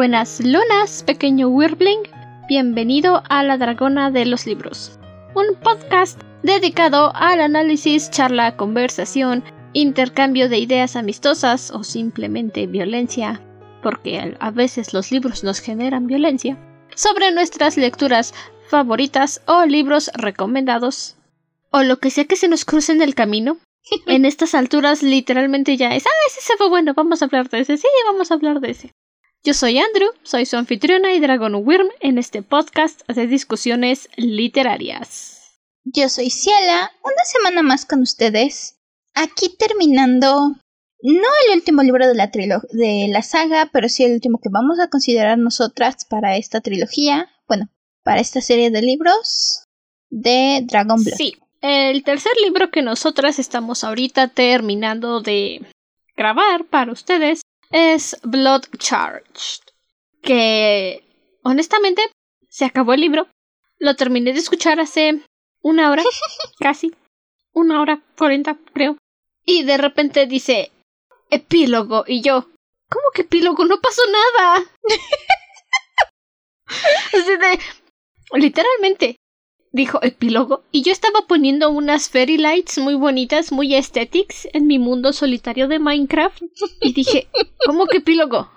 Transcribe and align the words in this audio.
Buenas 0.00 0.40
lunas, 0.40 1.02
pequeño 1.02 1.48
Wirbling. 1.48 2.00
Bienvenido 2.48 3.22
a 3.28 3.42
La 3.42 3.58
Dragona 3.58 4.10
de 4.10 4.24
los 4.24 4.46
Libros, 4.46 4.98
un 5.34 5.54
podcast 5.62 6.18
dedicado 6.42 7.12
al 7.14 7.42
análisis, 7.42 8.10
charla, 8.10 8.56
conversación, 8.56 9.44
intercambio 9.74 10.48
de 10.48 10.56
ideas 10.56 10.96
amistosas 10.96 11.70
o 11.70 11.84
simplemente 11.84 12.66
violencia, 12.66 13.42
porque 13.82 14.34
a 14.40 14.50
veces 14.50 14.94
los 14.94 15.12
libros 15.12 15.44
nos 15.44 15.60
generan 15.60 16.06
violencia, 16.06 16.56
sobre 16.94 17.30
nuestras 17.30 17.76
lecturas 17.76 18.32
favoritas 18.70 19.42
o 19.46 19.66
libros 19.66 20.10
recomendados, 20.14 21.16
o 21.72 21.82
lo 21.82 21.98
que 21.98 22.08
sea 22.08 22.24
que 22.24 22.36
se 22.36 22.48
nos 22.48 22.64
cruce 22.64 22.92
en 22.92 23.02
el 23.02 23.14
camino. 23.14 23.58
En 24.06 24.24
estas 24.24 24.54
alturas 24.54 25.02
literalmente 25.02 25.76
ya 25.76 25.94
es, 25.94 26.06
ah, 26.06 26.26
ese 26.26 26.40
se 26.40 26.56
fue 26.56 26.70
bueno, 26.70 26.94
vamos 26.94 27.20
a 27.20 27.26
hablar 27.26 27.50
de 27.50 27.60
ese, 27.60 27.76
sí, 27.76 27.86
vamos 28.06 28.30
a 28.30 28.34
hablar 28.34 28.60
de 28.60 28.70
ese. 28.70 28.94
Yo 29.42 29.54
soy 29.54 29.78
Andrew, 29.78 30.10
soy 30.22 30.44
su 30.44 30.58
anfitriona 30.58 31.14
y 31.14 31.20
Dragon 31.20 31.54
Worm 31.54 31.88
en 32.00 32.18
este 32.18 32.42
podcast 32.42 33.08
de 33.08 33.26
discusiones 33.26 34.10
literarias. 34.16 35.58
Yo 35.82 36.10
soy 36.10 36.28
Ciela, 36.28 36.92
una 37.02 37.24
semana 37.24 37.62
más 37.62 37.86
con 37.86 38.02
ustedes. 38.02 38.76
Aquí 39.14 39.56
terminando, 39.56 40.28
no 41.02 41.28
el 41.46 41.54
último 41.54 41.82
libro 41.82 42.06
de 42.06 42.14
la, 42.14 42.26
de 42.26 43.06
la 43.08 43.22
saga, 43.22 43.70
pero 43.72 43.88
sí 43.88 44.04
el 44.04 44.12
último 44.12 44.40
que 44.42 44.50
vamos 44.50 44.78
a 44.78 44.88
considerar 44.88 45.38
nosotras 45.38 46.04
para 46.04 46.36
esta 46.36 46.60
trilogía, 46.60 47.30
bueno, 47.48 47.70
para 48.04 48.20
esta 48.20 48.42
serie 48.42 48.70
de 48.70 48.82
libros 48.82 49.64
de 50.10 50.66
Dragon 50.66 51.02
Blood. 51.02 51.16
Sí, 51.16 51.38
el 51.62 52.04
tercer 52.04 52.32
libro 52.44 52.70
que 52.70 52.82
nosotras 52.82 53.38
estamos 53.38 53.84
ahorita 53.84 54.28
terminando 54.28 55.22
de 55.22 55.62
grabar 56.14 56.66
para 56.66 56.92
ustedes 56.92 57.40
es 57.70 58.16
Blood 58.22 58.64
Charged. 58.78 59.62
Que 60.22 61.02
honestamente 61.42 62.02
se 62.48 62.64
acabó 62.64 62.92
el 62.92 63.00
libro. 63.00 63.28
Lo 63.78 63.96
terminé 63.96 64.32
de 64.32 64.40
escuchar 64.40 64.80
hace 64.80 65.22
una 65.62 65.90
hora, 65.90 66.02
casi. 66.60 66.94
Una 67.52 67.80
hora 67.80 68.02
cuarenta, 68.16 68.58
creo. 68.72 68.96
Y 69.44 69.64
de 69.64 69.76
repente 69.76 70.26
dice 70.26 70.70
epílogo. 71.30 72.04
Y 72.06 72.20
yo, 72.22 72.42
¿cómo 72.88 73.10
que 73.14 73.22
epílogo? 73.22 73.64
No 73.64 73.80
pasó 73.80 74.02
nada. 74.06 74.64
Así 77.12 77.36
de, 77.36 77.58
literalmente, 78.38 79.16
dijo 79.72 79.98
epílogo. 80.02 80.64
Y 80.72 80.82
yo 80.82 80.92
estaba 80.92 81.26
poniendo 81.26 81.70
unas 81.70 82.08
fairy 82.10 82.36
lights 82.38 82.78
muy 82.78 82.94
bonitas, 82.94 83.52
muy 83.52 83.74
aesthetics 83.74 84.48
en 84.52 84.66
mi 84.66 84.78
mundo 84.78 85.12
solitario 85.12 85.68
de 85.68 85.78
Minecraft. 85.78 86.42
Y 86.80 86.92
dije, 86.92 87.28
¿cómo 87.66 87.86
que 87.86 87.98
epílogo? 87.98 88.50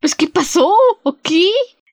Pues, 0.00 0.14
¿qué 0.14 0.28
pasó? 0.28 0.74
¿O 1.02 1.18
qué? 1.22 1.50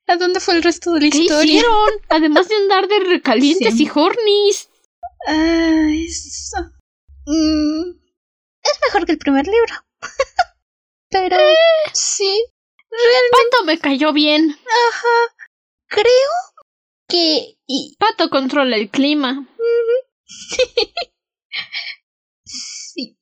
¿A 0.08 0.18
dónde 0.18 0.40
fue 0.40 0.56
el 0.56 0.64
resto 0.64 0.92
de 0.94 1.02
la 1.02 1.09
¿Qué 1.09 1.18
historia? 1.20 1.46
hicieron? 1.58 1.90
Además 2.09 2.50
de 2.50 2.56
andar 2.56 2.88
de 2.88 3.00
recalientes 3.00 3.76
Sí. 3.76 3.84
y 3.86 3.90
hornies. 4.00 4.70
Ah, 5.28 5.88
eso. 5.94 6.58
Mm, 7.28 7.92
es 8.64 8.80
mejor 8.86 9.06
que 9.06 9.12
el 9.14 9.18
primer 9.20 9.46
libro. 9.46 9.74
Pero 11.09 11.38
Eh. 11.38 11.56
sí, 11.94 12.44
realmente 12.90 13.52
Pato 13.52 13.66
me 13.66 13.80
cayó 13.80 14.12
bien. 14.14 14.58
creo 15.88 16.06
que 17.12 17.58
y, 17.67 17.95
Pato 18.00 18.30
controla 18.30 18.78
el 18.78 18.90
clima. 18.90 19.48
sí. 22.45 23.18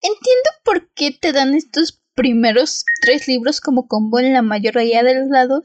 Entiendo 0.00 0.50
por 0.64 0.90
qué 0.92 1.12
te 1.12 1.32
dan 1.32 1.54
estos 1.54 2.00
primeros 2.14 2.84
tres 3.00 3.28
libros 3.28 3.60
como 3.60 3.86
combo 3.86 4.18
en 4.18 4.32
la 4.32 4.42
mayoría 4.42 5.02
de 5.02 5.14
los 5.14 5.28
lados. 5.28 5.64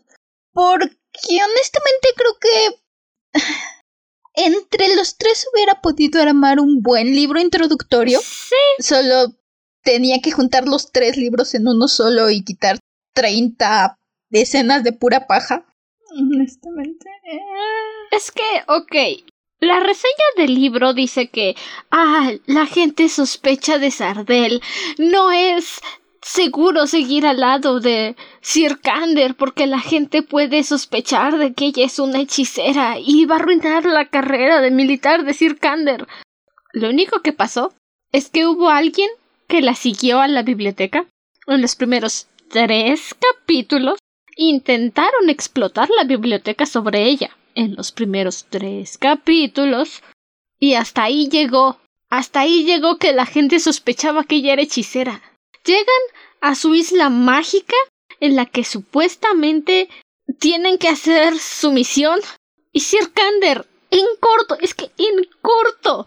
Porque 0.53 0.91
honestamente 1.27 2.07
creo 2.15 2.37
que 2.39 3.39
entre 4.35 4.95
los 4.95 5.17
tres 5.17 5.47
hubiera 5.53 5.81
podido 5.81 6.21
armar 6.21 6.59
un 6.59 6.81
buen 6.81 7.15
libro 7.15 7.39
introductorio. 7.39 8.19
Sí. 8.19 8.83
Solo 8.83 9.35
tenía 9.83 10.21
que 10.21 10.31
juntar 10.31 10.67
los 10.67 10.91
tres 10.91 11.17
libros 11.17 11.53
en 11.55 11.67
uno 11.67 11.87
solo 11.87 12.29
y 12.29 12.43
quitar 12.43 12.79
30 13.13 13.97
escenas 14.31 14.83
de 14.83 14.93
pura 14.93 15.27
paja. 15.27 15.65
Honestamente. 16.17 17.09
eh. 17.25 17.39
Es 18.11 18.31
que, 18.31 18.43
ok. 18.67 19.23
La 19.59 19.79
reseña 19.79 20.25
del 20.35 20.55
libro 20.55 20.93
dice 20.93 21.29
que, 21.29 21.55
ah, 21.89 22.31
la 22.45 22.65
gente 22.65 23.07
sospecha 23.07 23.79
de 23.79 23.91
Sardel. 23.91 24.61
No 24.97 25.31
es 25.31 25.79
seguro 26.21 26.87
seguir 26.87 27.25
al 27.25 27.39
lado 27.39 27.79
de 27.79 28.15
Sir 28.41 28.79
Kander 28.79 29.35
porque 29.35 29.67
la 29.67 29.79
gente 29.79 30.21
puede 30.21 30.63
sospechar 30.63 31.37
de 31.37 31.53
que 31.53 31.65
ella 31.65 31.85
es 31.85 31.99
una 31.99 32.19
hechicera 32.19 32.97
y 32.99 33.25
va 33.25 33.35
a 33.35 33.39
arruinar 33.39 33.85
la 33.85 34.09
carrera 34.09 34.61
de 34.61 34.71
militar 34.71 35.23
de 35.23 35.33
Sir 35.33 35.57
Kander. 35.59 36.07
Lo 36.71 36.89
único 36.89 37.21
que 37.21 37.33
pasó 37.33 37.73
es 38.11 38.29
que 38.29 38.47
hubo 38.47 38.69
alguien 38.69 39.09
que 39.47 39.61
la 39.61 39.75
siguió 39.75 40.19
a 40.19 40.27
la 40.27 40.43
biblioteca 40.43 41.05
en 41.47 41.61
los 41.61 41.75
primeros 41.75 42.27
tres 42.49 43.15
capítulos 43.15 43.99
intentaron 44.35 45.29
explotar 45.29 45.89
la 45.95 46.03
biblioteca 46.03 46.65
sobre 46.65 47.03
ella 47.03 47.35
en 47.55 47.75
los 47.75 47.91
primeros 47.91 48.45
tres 48.49 48.97
capítulos 48.97 50.01
y 50.59 50.75
hasta 50.75 51.03
ahí 51.03 51.29
llegó 51.29 51.79
hasta 52.09 52.41
ahí 52.41 52.63
llegó 52.63 52.97
que 52.97 53.11
la 53.11 53.25
gente 53.25 53.59
sospechaba 53.59 54.23
que 54.23 54.35
ella 54.35 54.53
era 54.53 54.61
hechicera. 54.61 55.21
Llegan 55.65 56.03
a 56.41 56.53
su 56.53 56.75
isla 56.75 57.09
mágica 57.09 57.75
en 58.19 58.35
la 58.35 58.45
que 58.45 58.63
supuestamente 58.63 59.89
tienen 60.39 60.77
que 60.77 60.89
hacer 60.89 61.39
su 61.39 61.71
misión 61.71 62.19
y 62.71 62.81
Sir 62.81 63.11
Kander 63.13 63.65
en 63.89 64.05
corto 64.19 64.57
es 64.59 64.75
que 64.75 64.91
en 64.97 65.27
corto 65.41 66.05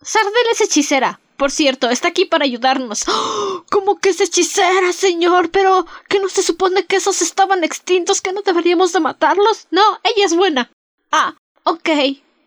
Sardel 0.00 0.46
es 0.52 0.62
hechicera 0.62 1.20
por 1.36 1.50
cierto, 1.50 1.90
está 1.90 2.08
aquí 2.08 2.24
para 2.24 2.44
ayudarnos. 2.44 3.04
¡Oh! 3.08 3.64
¿Cómo 3.70 3.98
que 3.98 4.10
es 4.10 4.20
hechicera, 4.20 4.92
señor? 4.92 5.50
Pero 5.50 5.86
¿que 6.08 6.20
no 6.20 6.28
se 6.28 6.42
supone 6.42 6.84
que 6.86 6.96
esos 6.96 7.22
estaban 7.22 7.64
extintos, 7.64 8.20
que 8.20 8.32
no 8.32 8.42
deberíamos 8.42 8.92
de 8.92 9.00
matarlos? 9.00 9.66
No, 9.70 9.82
ella 10.04 10.24
es 10.26 10.34
buena. 10.34 10.70
Ah, 11.10 11.36
ok. 11.64 11.88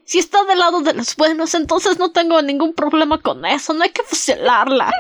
Si 0.06 0.20
está 0.20 0.44
del 0.46 0.60
lado 0.60 0.82
de 0.82 0.94
los 0.94 1.16
buenos, 1.18 1.54
entonces 1.54 2.00
no 2.00 2.12
tengo 2.12 2.42
ningún 2.42 2.74
problema 2.74 3.22
con 3.22 3.46
eso. 3.46 3.74
No 3.74 3.84
hay 3.84 3.90
que 3.90 4.04
fusilarla. 4.04 4.92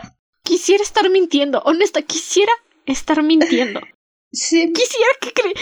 Quisiera 0.43 0.83
estar 0.83 1.09
mintiendo. 1.09 1.61
Honesta, 1.65 2.01
quisiera 2.01 2.51
estar 2.85 3.21
mintiendo. 3.23 3.81
Sí, 4.33 4.73
Quisiera 4.73 5.13
que 5.21 5.31
cre... 5.31 5.53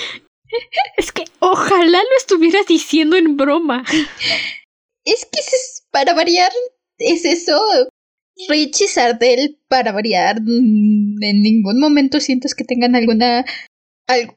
Es 0.97 1.11
que 1.11 1.23
ojalá 1.39 1.99
lo 1.99 2.17
estuviera 2.17 2.59
diciendo 2.67 3.15
en 3.15 3.37
broma. 3.37 3.83
es 5.05 5.25
que 5.31 5.39
es- 5.39 5.83
para 5.91 6.13
variar 6.15 6.51
es 6.97 7.25
eso. 7.25 7.61
Rich 8.49 8.81
y 8.81 8.87
Sardel, 8.87 9.57
para 9.67 9.91
variar, 9.91 10.41
mm, 10.41 11.23
en 11.23 11.41
ningún 11.41 11.79
momento 11.79 12.19
sientes 12.19 12.53
que 12.55 12.63
tengan 12.65 12.95
alguna... 12.95 13.45
al- 14.07 14.35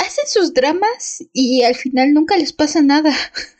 hacen 0.00 0.24
sus 0.28 0.54
dramas 0.54 1.24
y 1.32 1.62
al 1.62 1.74
final 1.74 2.12
nunca 2.12 2.36
les 2.36 2.52
pasa 2.52 2.82
nada. 2.82 3.12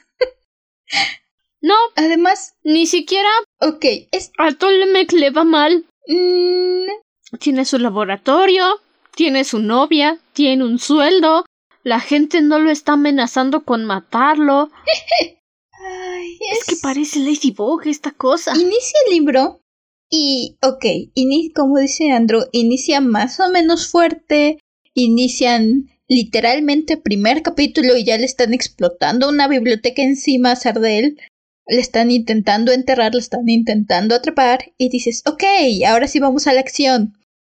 No, 1.62 1.74
Además, 1.96 2.54
ni 2.62 2.86
siquiera 2.86 3.28
ok, 3.60 3.84
es... 4.12 4.30
a 4.38 4.52
Tolemek 4.52 5.12
le 5.12 5.30
va 5.30 5.42
mal. 5.42 5.84
mm, 6.06 7.38
Tiene 7.40 7.64
su 7.64 7.78
laboratorio, 7.78 8.80
tiene 9.16 9.42
su 9.42 9.58
novia, 9.58 10.18
tiene 10.32 10.62
un 10.64 10.78
sueldo. 10.78 11.44
La 11.82 11.98
gente 11.98 12.40
no 12.40 12.58
lo 12.60 12.70
está 12.70 12.92
amenazando 12.92 13.64
con 13.64 13.84
matarlo. 13.84 14.70
ay, 15.80 16.38
Es 16.52 16.64
que 16.66 16.76
parece 16.80 17.18
Ladybug 17.20 17.82
esta 17.86 18.12
cosa. 18.12 18.52
Inicia 18.54 18.98
el 19.06 19.14
libro 19.14 19.60
y, 20.10 20.56
ok, 20.62 20.84
como 21.54 21.78
dice 21.78 22.12
Andrew, 22.12 22.44
inicia 22.52 23.00
más 23.00 23.40
o 23.40 23.50
menos 23.50 23.88
fuerte, 23.88 24.58
inician 24.94 25.90
literalmente 26.08 26.96
primer 26.96 27.42
capítulo 27.42 27.96
y 27.96 28.04
ya 28.04 28.16
le 28.16 28.24
están 28.24 28.54
explotando 28.54 29.28
una 29.28 29.48
biblioteca 29.48 30.02
encima 30.02 30.52
a 30.52 30.56
Sardel, 30.56 31.18
le 31.66 31.80
están 31.80 32.10
intentando 32.10 32.72
enterrar, 32.72 33.14
le 33.14 33.20
están 33.20 33.48
intentando 33.48 34.14
atrapar 34.14 34.72
y 34.78 34.88
dices, 34.88 35.22
ok, 35.26 35.42
ahora 35.88 36.06
sí 36.06 36.20
vamos 36.20 36.46
a 36.46 36.52
la 36.52 36.60
acción. 36.60 37.16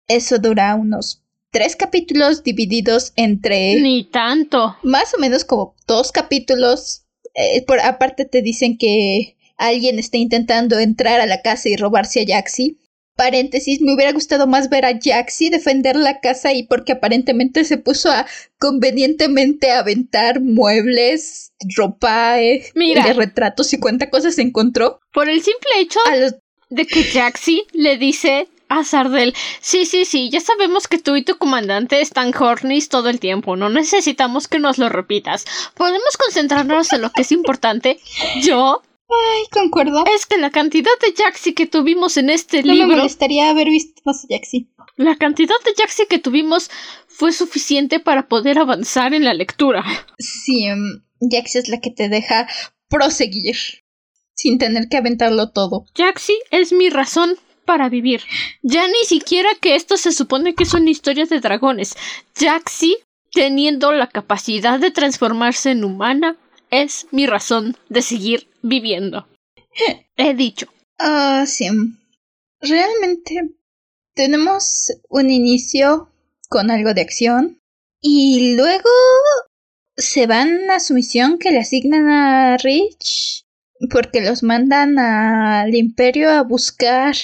Eso 0.07 0.39
dura 0.39 0.75
unos 0.75 1.23
tres 1.51 1.75
capítulos 1.75 2.43
divididos 2.43 3.11
entre 3.17 3.81
Ni 3.81 4.05
tanto. 4.05 4.77
más 4.83 5.13
o 5.13 5.19
menos 5.19 5.43
como 5.43 5.75
dos 5.85 6.11
capítulos. 6.11 7.03
Eh, 7.35 7.63
por 7.65 7.79
aparte 7.81 8.25
te 8.25 8.41
dicen 8.41 8.77
que 8.77 9.36
alguien 9.57 9.99
está 9.99 10.17
intentando 10.17 10.79
entrar 10.79 11.19
a 11.19 11.25
la 11.25 11.41
casa 11.41 11.69
y 11.69 11.75
robarse 11.75 12.21
a 12.21 12.25
Jaxi. 12.25 12.77
Paréntesis, 13.15 13.81
me 13.81 13.95
hubiera 13.95 14.11
gustado 14.11 14.45
más 14.45 14.69
ver 14.69 14.85
a 14.85 14.99
Jaxi 15.01 15.49
defender 15.49 15.95
la 15.95 16.19
casa 16.19 16.53
y 16.53 16.63
porque 16.63 16.91
aparentemente 16.91 17.63
se 17.65 17.77
puso 17.77 18.11
a 18.11 18.27
convenientemente 18.59 19.71
aventar 19.71 20.39
muebles, 20.39 21.51
ropa, 21.75 22.39
eh, 22.39 22.65
Mira. 22.75 23.03
de 23.03 23.13
retratos 23.13 23.73
y 23.73 23.79
cuánta 23.79 24.11
cosas 24.11 24.35
se 24.35 24.43
encontró. 24.43 24.99
Por 25.13 25.29
el 25.29 25.41
simple 25.41 25.71
hecho 25.79 25.99
los 26.19 26.35
de 26.69 26.85
que 26.85 27.03
Jaxi 27.03 27.65
le 27.73 27.97
dice 27.97 28.47
a 28.69 28.83
Sardel. 28.83 29.33
Sí, 29.61 29.85
sí, 29.85 30.05
sí, 30.05 30.29
ya 30.29 30.41
sabemos 30.41 30.87
que 30.87 30.97
tú 30.97 31.15
y 31.15 31.23
tu 31.23 31.37
comandante 31.37 32.01
están 32.01 32.33
hornies 32.37 32.89
todo 32.89 33.09
el 33.09 33.19
tiempo. 33.19 33.55
No 33.55 33.69
necesitamos 33.69 34.47
que 34.47 34.59
nos 34.59 34.77
lo 34.77 34.89
repitas. 34.89 35.45
Podemos 35.73 36.17
concentrarnos 36.17 36.91
en 36.93 37.01
lo 37.01 37.11
que 37.11 37.21
es 37.21 37.31
importante. 37.31 37.99
Yo. 38.41 38.81
Ay, 39.09 39.45
concuerdo. 39.51 40.03
Es 40.13 40.25
que 40.25 40.37
la 40.37 40.49
cantidad 40.49 40.91
de 41.01 41.13
Jaxi 41.13 41.53
que 41.53 41.65
tuvimos 41.65 42.17
en 42.17 42.29
este 42.29 42.63
no 42.63 42.73
libro. 42.73 42.87
me 42.87 42.95
molestaría 42.97 43.49
haber 43.49 43.69
visto 43.69 44.01
más 44.05 44.25
Jaxi. 44.29 44.69
La 44.97 45.15
cantidad 45.15 45.55
de 45.63 45.73
Jaxi 45.77 46.07
que 46.07 46.19
tuvimos 46.19 46.69
fue 47.07 47.31
suficiente 47.31 47.99
para 47.99 48.27
poder 48.27 48.59
avanzar 48.59 49.13
en 49.13 49.23
la 49.23 49.33
lectura. 49.33 49.83
Sí, 50.19 50.69
um, 50.71 51.01
Jaxi 51.31 51.59
es 51.59 51.69
la 51.69 51.79
que 51.79 51.91
te 51.91 52.09
deja 52.09 52.47
proseguir 52.89 53.55
sin 54.33 54.57
tener 54.57 54.87
que 54.89 54.97
aventarlo 54.97 55.51
todo. 55.51 55.85
Jaxi 55.95 56.37
es 56.51 56.71
mi 56.73 56.89
razón 56.89 57.37
para 57.65 57.89
vivir. 57.89 58.21
Ya 58.61 58.87
ni 58.87 59.05
siquiera 59.05 59.49
que 59.59 59.75
esto 59.75 59.97
se 59.97 60.11
supone 60.11 60.53
que 60.53 60.65
son 60.65 60.87
historias 60.87 61.29
de 61.29 61.39
dragones. 61.39 61.95
Jaxi, 62.35 62.97
teniendo 63.31 63.91
la 63.91 64.07
capacidad 64.07 64.79
de 64.79 64.91
transformarse 64.91 65.71
en 65.71 65.83
humana, 65.83 66.37
es 66.71 67.07
mi 67.11 67.25
razón 67.25 67.75
de 67.89 68.01
seguir 68.01 68.49
viviendo. 68.61 69.27
He 70.17 70.33
dicho. 70.33 70.67
Ah, 70.99 71.45
sí. 71.47 71.67
Realmente 72.59 73.49
tenemos 74.13 74.91
un 75.09 75.29
inicio 75.29 76.11
con 76.49 76.71
algo 76.71 76.93
de 76.93 77.01
acción 77.01 77.61
y 78.01 78.55
luego 78.55 78.89
se 79.95 80.27
van 80.27 80.69
a 80.71 80.79
su 80.79 80.93
misión 80.93 81.37
que 81.37 81.51
le 81.51 81.59
asignan 81.59 82.09
a 82.09 82.57
Rich 82.57 83.45
porque 83.91 84.21
los 84.21 84.43
mandan 84.43 84.97
al 84.97 85.75
imperio 85.75 86.31
a 86.31 86.43
buscar 86.43 87.15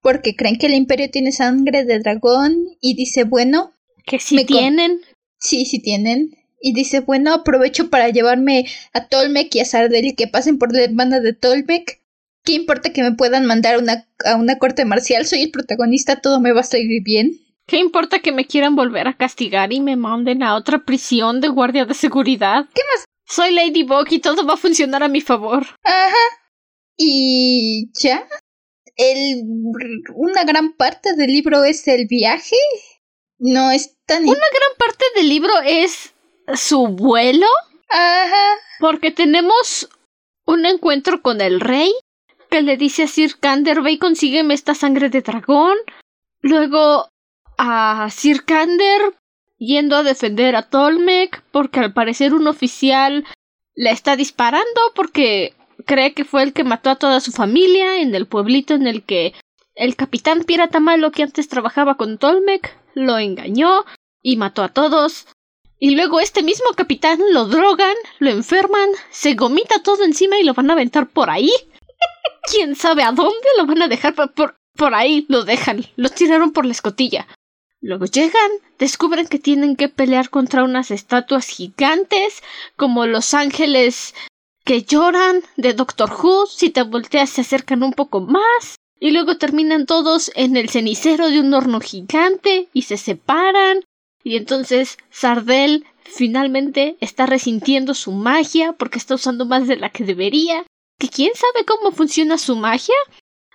porque 0.00 0.34
creen 0.34 0.58
que 0.58 0.66
el 0.66 0.74
imperio 0.74 1.10
tiene 1.10 1.30
sangre 1.32 1.84
de 1.84 2.00
dragón 2.00 2.56
y 2.80 2.94
dice, 2.94 3.24
bueno, 3.24 3.72
que 4.04 4.18
si 4.18 4.44
tienen. 4.44 5.00
Sí, 5.38 5.64
sí 5.64 5.80
tienen. 5.80 6.30
Y 6.64 6.72
dice, 6.74 7.00
bueno, 7.00 7.34
aprovecho 7.34 7.90
para 7.90 8.08
llevarme 8.08 8.66
a 8.92 9.08
Tolmec 9.08 9.52
y 9.54 9.60
a 9.60 9.64
Sardel 9.64 10.06
y 10.06 10.14
que 10.14 10.28
pasen 10.28 10.58
por 10.58 10.72
la 10.72 10.84
hermana 10.84 11.18
de 11.18 11.32
Tolmec. 11.32 12.00
¿Qué 12.44 12.52
importa 12.52 12.92
que 12.92 13.02
me 13.02 13.12
puedan 13.12 13.46
mandar 13.46 13.78
una, 13.78 14.08
a 14.24 14.36
una 14.36 14.58
corte 14.58 14.84
marcial? 14.84 15.26
Soy 15.26 15.42
el 15.42 15.50
protagonista, 15.50 16.20
todo 16.20 16.40
me 16.40 16.52
va 16.52 16.60
a 16.60 16.64
salir 16.64 17.02
bien. 17.02 17.40
¿Qué 17.66 17.78
importa 17.78 18.20
que 18.20 18.32
me 18.32 18.46
quieran 18.46 18.76
volver 18.76 19.08
a 19.08 19.16
castigar 19.16 19.72
y 19.72 19.80
me 19.80 19.96
manden 19.96 20.42
a 20.42 20.56
otra 20.56 20.84
prisión 20.84 21.40
de 21.40 21.48
guardia 21.48 21.84
de 21.84 21.94
seguridad? 21.94 22.66
¿Qué 22.74 22.82
más? 22.94 23.04
Soy 23.26 23.52
Ladybug 23.52 24.06
y 24.10 24.20
todo 24.20 24.46
va 24.46 24.54
a 24.54 24.58
funcionar 24.58 25.02
a 25.02 25.08
mi 25.08 25.20
favor. 25.20 25.66
Ajá. 25.84 26.24
Y 26.96 27.90
ya. 28.00 28.26
El, 28.96 29.42
una 30.14 30.44
gran 30.44 30.74
parte 30.74 31.14
del 31.14 31.32
libro 31.32 31.64
es 31.64 31.86
el 31.88 32.06
viaje. 32.06 32.56
No 33.38 33.70
es 33.70 33.96
tan. 34.06 34.22
Una 34.22 34.32
gran 34.32 34.76
parte 34.78 35.04
del 35.16 35.28
libro 35.28 35.52
es 35.64 36.12
su 36.54 36.88
vuelo. 36.88 37.46
Ajá. 37.88 38.58
Porque 38.80 39.10
tenemos 39.10 39.88
un 40.46 40.66
encuentro 40.66 41.22
con 41.22 41.40
el 41.40 41.60
rey 41.60 41.92
que 42.50 42.62
le 42.62 42.76
dice 42.76 43.04
a 43.04 43.06
Sir 43.06 43.38
Canderby 43.38 43.98
consígueme 43.98 44.54
esta 44.54 44.74
sangre 44.74 45.08
de 45.08 45.22
dragón. 45.22 45.76
Luego 46.40 47.08
a 47.58 48.08
Sir 48.10 48.44
Kander 48.44 49.14
yendo 49.58 49.96
a 49.96 50.02
defender 50.02 50.56
a 50.56 50.62
Tolmec 50.62 51.42
porque 51.52 51.80
al 51.80 51.92
parecer 51.92 52.34
un 52.34 52.48
oficial 52.48 53.24
le 53.74 53.90
está 53.90 54.16
disparando 54.16 54.80
porque 54.94 55.54
cree 55.86 56.14
que 56.14 56.24
fue 56.24 56.42
el 56.42 56.52
que 56.52 56.64
mató 56.64 56.90
a 56.90 56.96
toda 56.96 57.20
su 57.20 57.32
familia 57.32 58.00
en 58.00 58.14
el 58.14 58.26
pueblito 58.26 58.74
en 58.74 58.86
el 58.86 59.02
que 59.02 59.34
el 59.74 59.96
capitán 59.96 60.44
pirata 60.44 60.80
malo 60.80 61.12
que 61.12 61.22
antes 61.22 61.48
trabajaba 61.48 61.96
con 61.96 62.18
Tolmec 62.18 62.76
lo 62.94 63.18
engañó 63.18 63.84
y 64.20 64.36
mató 64.36 64.62
a 64.62 64.68
todos. 64.68 65.26
Y 65.84 65.96
luego 65.96 66.20
este 66.20 66.44
mismo 66.44 66.70
capitán 66.76 67.18
lo 67.32 67.46
drogan, 67.46 67.96
lo 68.20 68.30
enferman, 68.30 68.88
se 69.10 69.34
gomita 69.34 69.82
todo 69.82 70.04
encima 70.04 70.38
y 70.38 70.44
lo 70.44 70.54
van 70.54 70.70
a 70.70 70.74
aventar 70.74 71.08
por 71.08 71.28
ahí. 71.28 71.50
¿Quién 72.48 72.76
sabe 72.76 73.02
a 73.02 73.10
dónde 73.10 73.48
lo 73.58 73.66
van 73.66 73.82
a 73.82 73.88
dejar? 73.88 74.14
Por, 74.14 74.54
por 74.76 74.94
ahí 74.94 75.26
lo 75.28 75.42
dejan, 75.42 75.84
lo 75.96 76.08
tiraron 76.08 76.52
por 76.52 76.66
la 76.66 76.70
escotilla. 76.70 77.26
Luego 77.80 78.04
llegan, 78.04 78.52
descubren 78.78 79.26
que 79.26 79.40
tienen 79.40 79.74
que 79.74 79.88
pelear 79.88 80.30
contra 80.30 80.62
unas 80.62 80.92
estatuas 80.92 81.48
gigantes, 81.48 82.44
como 82.76 83.06
los 83.06 83.34
ángeles 83.34 84.14
que 84.64 84.84
lloran 84.84 85.42
de 85.56 85.74
Doctor 85.74 86.12
Who, 86.12 86.46
si 86.46 86.70
te 86.70 86.82
volteas 86.82 87.30
se 87.30 87.40
acercan 87.40 87.82
un 87.82 87.92
poco 87.92 88.20
más, 88.20 88.76
y 89.00 89.10
luego 89.10 89.36
terminan 89.36 89.86
todos 89.86 90.30
en 90.36 90.56
el 90.56 90.70
cenicero 90.70 91.28
de 91.28 91.40
un 91.40 91.52
horno 91.52 91.80
gigante 91.80 92.68
y 92.72 92.82
se 92.82 92.98
separan, 92.98 93.80
y 94.24 94.36
entonces 94.36 94.98
Sardel 95.10 95.84
finalmente 96.04 96.96
está 97.00 97.26
resintiendo 97.26 97.94
su 97.94 98.12
magia 98.12 98.72
porque 98.74 98.98
está 98.98 99.14
usando 99.14 99.46
más 99.46 99.66
de 99.66 99.76
la 99.76 99.90
que 99.90 100.04
debería, 100.04 100.64
que 100.98 101.08
quién 101.08 101.32
sabe 101.34 101.64
cómo 101.64 101.92
funciona 101.92 102.38
su 102.38 102.56
magia. 102.56 102.94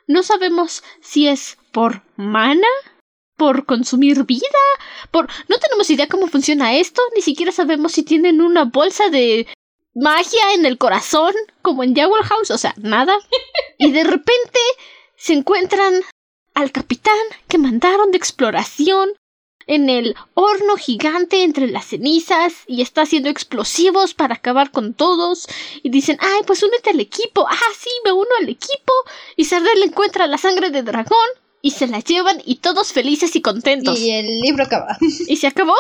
No 0.07 0.23
sabemos 0.23 0.83
si 1.01 1.27
es 1.27 1.57
por 1.71 2.03
mana 2.15 2.67
por 3.37 3.65
consumir 3.65 4.25
vida, 4.25 4.41
por... 5.11 5.29
No 5.47 5.59
tenemos 5.59 5.89
idea 5.89 6.07
cómo 6.07 6.27
funciona 6.27 6.75
esto, 6.75 7.01
ni 7.15 7.21
siquiera 7.21 7.51
sabemos 7.51 7.91
si 7.93 8.03
tienen 8.03 8.41
una 8.41 8.65
bolsa 8.65 9.09
de 9.09 9.47
magia 9.93 10.53
en 10.55 10.65
el 10.65 10.77
corazón, 10.77 11.33
como 11.61 11.83
en 11.83 11.95
Jewel 11.95 12.23
House, 12.23 12.51
o 12.51 12.57
sea, 12.57 12.73
nada. 12.77 13.15
y 13.77 13.91
de 13.91 14.03
repente 14.03 14.59
se 15.15 15.33
encuentran 15.33 15.93
al 16.55 16.71
capitán 16.71 17.15
que 17.47 17.59
mandaron 17.59 18.11
de 18.11 18.17
exploración 18.17 19.09
en 19.67 19.89
el 19.89 20.15
horno 20.33 20.75
gigante 20.77 21.43
entre 21.43 21.67
las 21.67 21.85
cenizas 21.85 22.53
y 22.67 22.81
está 22.81 23.03
haciendo 23.03 23.29
explosivos 23.29 24.13
para 24.13 24.35
acabar 24.35 24.71
con 24.71 24.93
todos 24.93 25.47
y 25.83 25.89
dicen 25.89 26.17
ay 26.19 26.41
pues 26.45 26.63
únete 26.63 26.89
al 26.89 26.99
equipo 26.99 27.45
ah 27.47 27.73
sí 27.77 27.89
me 28.03 28.11
uno 28.11 28.29
al 28.39 28.49
equipo 28.49 28.93
y 29.35 29.45
Sardel 29.45 29.83
encuentra 29.83 30.27
la 30.27 30.37
sangre 30.37 30.71
de 30.71 30.83
dragón 30.83 31.29
y 31.61 31.71
se 31.71 31.87
la 31.87 31.99
llevan 31.99 32.41
y 32.45 32.55
todos 32.57 32.93
felices 32.93 33.35
y 33.35 33.41
contentos. 33.41 33.99
Y 33.99 34.11
el 34.11 34.39
libro 34.41 34.63
acaba. 34.63 34.97
¿Y 35.27 35.35
se 35.35 35.47
acabó? 35.47 35.75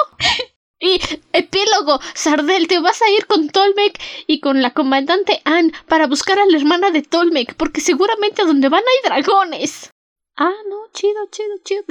Y 0.79 0.99
epílogo, 1.33 1.99
Sardel, 2.13 2.67
te 2.67 2.79
vas 2.79 3.01
a 3.01 3.09
ir 3.09 3.25
con 3.25 3.49
Tolmec 3.49 3.99
y 4.27 4.39
con 4.39 4.61
la 4.61 4.73
comandante 4.73 5.41
Anne 5.43 5.71
para 5.87 6.05
buscar 6.05 6.37
a 6.39 6.45
la 6.45 6.57
hermana 6.57 6.91
de 6.91 7.01
Tolmec, 7.01 7.55
porque 7.55 7.81
seguramente 7.81 8.41
a 8.41 8.45
donde 8.45 8.69
van 8.69 8.83
hay 8.83 9.09
dragones. 9.09 9.89
Ah, 10.35 10.53
no, 10.69 10.91
chido, 10.93 11.27
chido, 11.31 11.55
chido. 11.63 11.83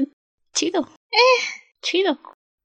Chido. 0.55 0.89
Eh. 1.11 1.66
Chido. 1.87 2.19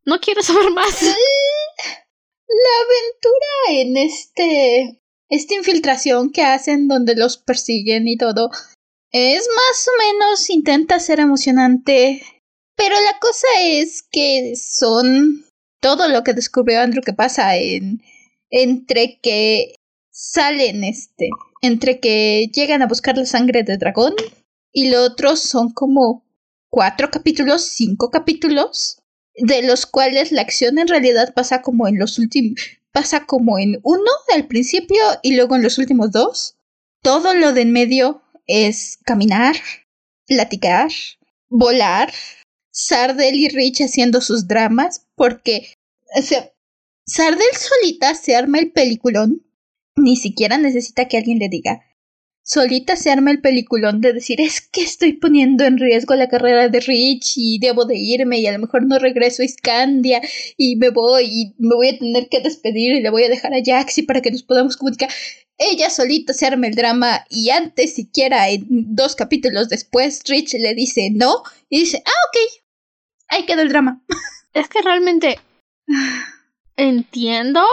No 0.05 0.19
quiero 0.19 0.41
saber 0.43 0.71
más. 0.71 1.01
La 1.03 2.75
aventura 2.85 3.81
en 3.81 3.97
este. 3.97 4.99
Esta 5.29 5.53
infiltración 5.53 6.31
que 6.31 6.43
hacen 6.43 6.87
donde 6.87 7.15
los 7.15 7.37
persiguen 7.37 8.07
y 8.07 8.17
todo 8.17 8.49
es 9.13 9.47
más 9.55 9.87
o 9.87 9.91
menos, 9.99 10.49
intenta 10.49 10.99
ser 10.99 11.19
emocionante, 11.19 12.21
pero 12.75 12.95
la 12.95 13.19
cosa 13.19 13.47
es 13.61 14.03
que 14.09 14.55
son 14.55 15.45
todo 15.81 16.07
lo 16.07 16.23
que 16.23 16.33
descubrió 16.33 16.81
Andrew 16.81 17.03
que 17.03 17.13
pasa 17.13 17.57
en 17.57 18.01
entre 18.49 19.19
que 19.21 19.75
salen 20.11 20.83
este, 20.83 21.29
entre 21.61 21.99
que 21.99 22.49
llegan 22.53 22.81
a 22.81 22.87
buscar 22.87 23.17
la 23.17 23.25
sangre 23.25 23.63
de 23.63 23.77
dragón 23.77 24.13
y 24.73 24.89
lo 24.89 25.03
otro 25.03 25.35
son 25.35 25.71
como 25.73 26.25
cuatro 26.69 27.09
capítulos, 27.11 27.63
cinco 27.63 28.09
capítulos, 28.09 29.00
de 29.35 29.63
los 29.63 29.85
cuales 29.85 30.31
la 30.31 30.41
acción 30.41 30.79
en 30.79 30.87
realidad 30.87 31.33
pasa 31.33 31.61
como 31.61 31.87
en 31.87 31.97
los 31.97 32.19
últimos, 32.19 32.59
pasa 32.91 33.25
como 33.25 33.57
en 33.59 33.79
uno 33.83 34.11
al 34.33 34.47
principio 34.47 35.01
y 35.21 35.35
luego 35.35 35.55
en 35.55 35.63
los 35.63 35.77
últimos 35.77 36.11
dos. 36.11 36.57
Todo 37.01 37.33
lo 37.33 37.53
de 37.53 37.61
en 37.61 37.71
medio 37.71 38.21
es 38.47 38.99
caminar, 39.05 39.55
platicar, 40.27 40.91
volar, 41.49 42.11
Sardel 42.71 43.35
y 43.35 43.49
Rich 43.49 43.81
haciendo 43.81 44.21
sus 44.21 44.47
dramas, 44.47 45.07
porque, 45.15 45.75
o 46.17 46.21
sea, 46.21 46.51
Sardel 47.05 47.41
solita 47.57 48.15
se 48.15 48.35
arma 48.35 48.59
el 48.59 48.71
peliculón, 48.71 49.45
ni 49.95 50.15
siquiera 50.15 50.57
necesita 50.57 51.07
que 51.07 51.17
alguien 51.17 51.39
le 51.39 51.49
diga. 51.49 51.81
Solita 52.43 52.95
se 52.95 53.11
arma 53.11 53.31
el 53.31 53.39
peliculón 53.39 54.01
de 54.01 54.13
decir 54.13 54.41
es 54.41 54.61
que 54.61 54.81
estoy 54.81 55.13
poniendo 55.13 55.63
en 55.63 55.77
riesgo 55.77 56.15
la 56.15 56.27
carrera 56.27 56.69
de 56.69 56.79
Rich 56.79 57.33
y 57.37 57.59
debo 57.59 57.85
de 57.85 57.97
irme 57.97 58.39
y 58.39 58.47
a 58.47 58.51
lo 58.51 58.59
mejor 58.59 58.85
no 58.85 58.97
regreso 58.97 59.41
a 59.41 59.45
Iscandia 59.45 60.21
y 60.57 60.75
me 60.75 60.89
voy 60.89 61.25
y 61.25 61.55
me 61.59 61.75
voy 61.75 61.89
a 61.89 61.99
tener 61.99 62.29
que 62.29 62.39
despedir 62.41 62.95
y 62.95 63.01
le 63.01 63.11
voy 63.11 63.23
a 63.23 63.29
dejar 63.29 63.53
a 63.53 63.61
Jaxi 63.63 64.01
para 64.03 64.21
que 64.21 64.31
nos 64.31 64.43
podamos 64.43 64.75
comunicar 64.75 65.09
ella 65.61 65.91
solita 65.91 66.33
se 66.33 66.47
arma 66.47 66.65
el 66.67 66.73
drama 66.73 67.23
y 67.29 67.51
antes 67.51 67.93
siquiera 67.93 68.49
en 68.49 68.65
dos 68.67 69.15
capítulos 69.15 69.69
después 69.69 70.23
Rich 70.27 70.55
le 70.55 70.73
dice 70.73 71.09
no 71.11 71.43
y 71.69 71.81
dice, 71.81 72.01
ah, 72.03 72.09
ok, 72.29 72.63
ahí 73.27 73.45
quedó 73.45 73.61
el 73.61 73.69
drama. 73.69 74.03
Es 74.53 74.67
que 74.67 74.81
realmente 74.81 75.39
entiendo 76.75 77.63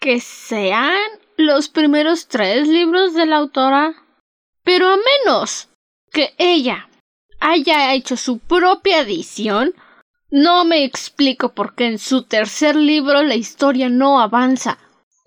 que 0.00 0.18
sean 0.20 0.98
los 1.36 1.68
primeros 1.68 2.28
tres 2.28 2.68
libros 2.68 3.14
de 3.14 3.26
la 3.26 3.36
autora, 3.36 3.94
pero 4.62 4.88
a 4.88 4.96
menos 4.96 5.68
que 6.12 6.34
ella 6.38 6.88
haya 7.40 7.92
hecho 7.94 8.16
su 8.16 8.38
propia 8.38 9.00
edición, 9.00 9.74
no 10.30 10.64
me 10.64 10.84
explico 10.84 11.52
por 11.52 11.74
qué 11.74 11.86
en 11.86 11.98
su 11.98 12.22
tercer 12.24 12.76
libro 12.76 13.22
la 13.22 13.34
historia 13.34 13.88
no 13.88 14.20
avanza. 14.20 14.78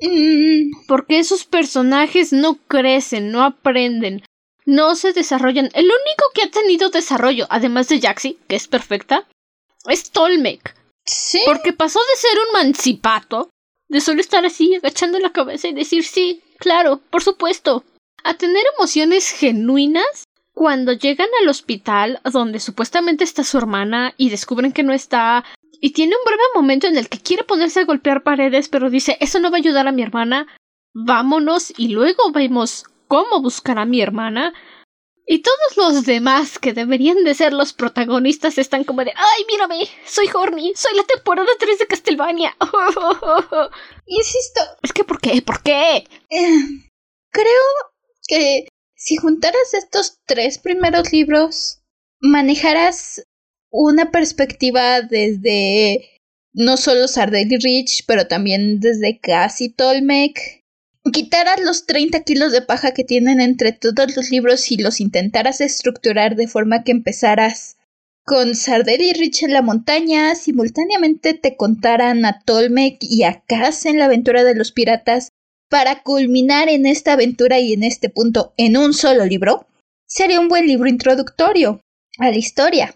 Mm, 0.02 0.86
Porque 0.88 1.20
esos 1.20 1.46
personajes 1.46 2.34
no 2.34 2.56
crecen, 2.68 3.32
no 3.32 3.44
aprenden, 3.44 4.24
no 4.66 4.96
se 4.96 5.14
desarrollan. 5.14 5.70
El 5.74 5.86
único 5.86 6.26
que 6.34 6.44
ha 6.44 6.52
tenido 6.52 6.90
desarrollo, 6.90 7.46
además 7.50 7.88
de 7.88 8.02
Jaxi, 8.02 8.40
que 8.48 8.56
es 8.56 8.68
perfecta, 8.68 9.28
es 9.88 10.12
Tolmec. 10.12 10.76
sí. 11.06 11.42
Porque 11.46 11.72
pasó 11.74 12.00
de 12.00 12.16
ser 12.18 12.38
un 12.48 12.54
mancipato, 12.54 13.50
de 13.88 14.02
solo 14.02 14.20
estar 14.22 14.46
así 14.46 14.76
agachando 14.76 15.20
la 15.20 15.32
cabeza 15.32 15.68
y 15.68 15.74
decir 15.74 16.04
sí, 16.04 16.42
claro, 16.58 17.02
por 17.10 17.24
supuesto, 17.24 17.84
a 18.24 18.34
tener 18.36 18.64
emociones 18.78 19.30
genuinas 19.30 20.26
cuando 20.54 20.94
llegan 20.94 21.28
al 21.42 21.50
hospital 21.50 22.20
donde 22.32 22.60
supuestamente 22.60 23.24
está 23.24 23.44
su 23.44 23.58
hermana 23.58 24.14
y 24.18 24.30
descubren 24.30 24.72
que 24.72 24.84
no 24.84 24.94
está 24.94 25.44
y 25.82 25.92
tiene 25.92 26.16
un 26.16 26.26
breve 26.26 26.44
momento 26.56 26.88
en 26.88 26.98
el 26.98 27.10
que 27.10 27.20
quiere 27.20 27.44
ponerse 27.44 27.82
a 27.82 27.86
golpear 27.86 28.24
paredes 28.24 28.70
pero 28.70 28.90
dice 28.90 29.18
eso 29.20 29.40
no 29.40 29.52
va 29.52 29.58
a 29.58 29.60
ayudar 29.60 29.88
a 29.88 29.92
mi 29.92 30.02
hermana, 30.02 30.48
vámonos 30.94 31.74
y 31.78 31.90
luego 31.90 32.32
vemos 32.32 32.86
cómo 33.08 33.42
buscar 33.42 33.78
a 33.78 33.86
mi 33.86 34.02
hermana 34.02 34.54
y 35.28 35.40
todos 35.40 35.78
los 35.78 36.06
demás 36.06 36.60
que 36.60 36.74
deberían 36.74 37.24
de 37.24 37.34
ser 37.34 37.54
los 37.54 37.74
protagonistas 37.74 38.58
están 38.58 38.84
como 38.84 39.04
de 39.04 39.14
¡Ay, 39.16 39.46
mírame! 39.52 39.88
Soy 40.06 40.28
Horny, 40.34 40.74
soy 40.76 40.96
la 40.96 41.04
temporada 41.04 41.50
3 41.60 41.80
de 41.80 41.88
Castlevania. 41.88 42.56
Insisto, 44.06 44.62
es 44.84 44.94
que 44.94 45.04
¿por 45.04 45.20
qué? 45.20 45.42
¿Por 45.42 45.62
qué? 45.64 46.08
eh, 46.30 46.60
creo 47.32 47.64
que 48.28 48.68
si 48.96 49.18
juntaras 49.18 49.74
estos 49.74 50.20
tres 50.26 50.58
primeros 50.58 51.12
libros, 51.12 51.80
manejaras 52.20 53.24
una 53.72 54.12
perspectiva 54.12 55.02
desde 55.02 56.22
no 56.54 56.78
solo 56.78 57.08
Sardel 57.08 57.52
y 57.52 57.58
Rich, 57.58 58.06
pero 58.08 58.28
también 58.28 58.80
desde 58.80 59.20
casi 59.20 59.70
Tolmec. 59.70 60.65
Quitaras 61.12 61.60
los 61.62 61.86
30 61.86 62.24
kilos 62.24 62.52
de 62.52 62.62
paja 62.62 62.94
que 62.94 63.04
tienen 63.04 63.40
entre 63.40 63.72
todos 63.72 64.16
los 64.16 64.32
libros 64.32 64.72
y 64.72 64.78
los 64.78 65.00
intentaras 65.00 65.62
estructurar 65.62 66.36
de 66.36 66.48
forma 66.48 66.84
que 66.84 66.92
empezaras 66.92 67.78
con 68.26 68.56
Sardel 68.56 69.02
y 69.02 69.14
Rich 69.14 69.44
en 69.44 69.54
la 69.54 69.62
montaña, 69.62 70.34
simultáneamente 70.34 71.36
te 71.36 71.56
contaran 71.56 72.26
a 72.26 72.42
Tolmec 72.44 72.98
y 73.02 73.24
a 73.24 73.44
Cass 73.46 73.86
en 73.86 74.00
la 74.00 74.06
aventura 74.06 74.44
de 74.44 74.56
los 74.56 74.72
piratas 74.72 75.30
para 75.70 76.02
culminar 76.02 76.70
en 76.70 76.88
esta 76.88 77.14
aventura 77.14 77.60
y 77.60 77.74
en 77.74 77.84
este 77.84 78.10
punto 78.10 78.54
en 78.58 78.78
un 78.78 78.96
solo 78.96 79.26
libro, 79.26 79.68
sería 80.08 80.40
un 80.40 80.48
buen 80.48 80.66
libro 80.66 80.90
introductorio 80.90 81.82
a 82.18 82.32
la 82.32 82.38
historia. 82.38 82.96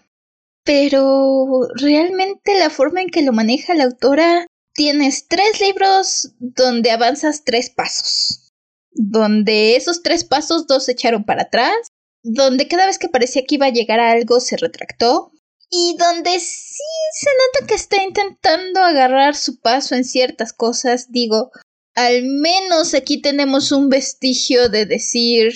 Pero 0.64 1.68
realmente 1.76 2.58
la 2.58 2.70
forma 2.70 3.00
en 3.00 3.10
que 3.10 3.22
lo 3.22 3.32
maneja 3.32 3.74
la 3.74 3.84
autora, 3.84 4.46
tienes 4.80 5.28
tres 5.28 5.60
libros 5.60 6.32
donde 6.38 6.90
avanzas 6.90 7.44
tres 7.44 7.68
pasos. 7.68 8.50
Donde 8.92 9.76
esos 9.76 10.02
tres 10.02 10.24
pasos 10.24 10.66
dos 10.66 10.86
se 10.86 10.92
echaron 10.92 11.24
para 11.24 11.42
atrás, 11.42 11.76
donde 12.22 12.66
cada 12.66 12.86
vez 12.86 12.98
que 12.98 13.10
parecía 13.10 13.44
que 13.44 13.56
iba 13.56 13.66
a 13.66 13.72
llegar 13.72 14.00
a 14.00 14.10
algo 14.10 14.40
se 14.40 14.56
retractó, 14.56 15.32
y 15.70 15.96
donde 15.98 16.40
sí 16.40 16.82
se 17.12 17.28
nota 17.28 17.66
que 17.66 17.74
está 17.74 18.02
intentando 18.02 18.80
agarrar 18.80 19.36
su 19.36 19.60
paso 19.60 19.96
en 19.96 20.04
ciertas 20.04 20.54
cosas, 20.54 21.12
digo, 21.12 21.50
al 21.94 22.22
menos 22.22 22.94
aquí 22.94 23.20
tenemos 23.20 23.72
un 23.72 23.90
vestigio 23.90 24.70
de 24.70 24.86
decir 24.86 25.52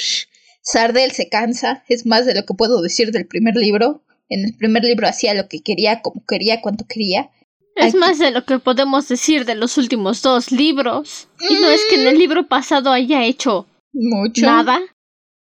Sardel 0.60 1.12
se 1.12 1.30
cansa, 1.30 1.82
es 1.88 2.04
más 2.04 2.26
de 2.26 2.34
lo 2.34 2.44
que 2.44 2.52
puedo 2.52 2.82
decir 2.82 3.10
del 3.10 3.26
primer 3.26 3.56
libro. 3.56 4.04
En 4.28 4.44
el 4.44 4.54
primer 4.54 4.84
libro 4.84 5.08
hacía 5.08 5.32
lo 5.32 5.48
que 5.48 5.62
quería, 5.62 6.02
como 6.02 6.26
quería, 6.26 6.60
cuando 6.60 6.84
quería. 6.86 7.30
Es 7.74 7.86
Aquí- 7.88 7.96
más 7.98 8.18
de 8.18 8.30
lo 8.30 8.44
que 8.44 8.58
podemos 8.58 9.08
decir 9.08 9.44
de 9.44 9.54
los 9.56 9.76
últimos 9.78 10.22
dos 10.22 10.52
libros. 10.52 11.28
Y 11.50 11.54
no 11.54 11.68
es 11.68 11.80
que 11.88 11.96
en 12.00 12.06
el 12.06 12.18
libro 12.18 12.46
pasado 12.46 12.92
haya 12.92 13.24
hecho 13.24 13.66
Mucho. 13.92 14.46
nada, 14.46 14.80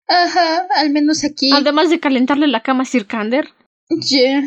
Ajá, 0.07 0.67
al 0.75 0.89
menos 0.91 1.23
aquí. 1.23 1.49
además 1.53 1.89
de 1.89 1.99
calentarle 1.99 2.47
la 2.47 2.61
cama 2.61 2.83
a 2.83 2.85
Sirkander. 2.85 3.49
Ya. 3.89 4.43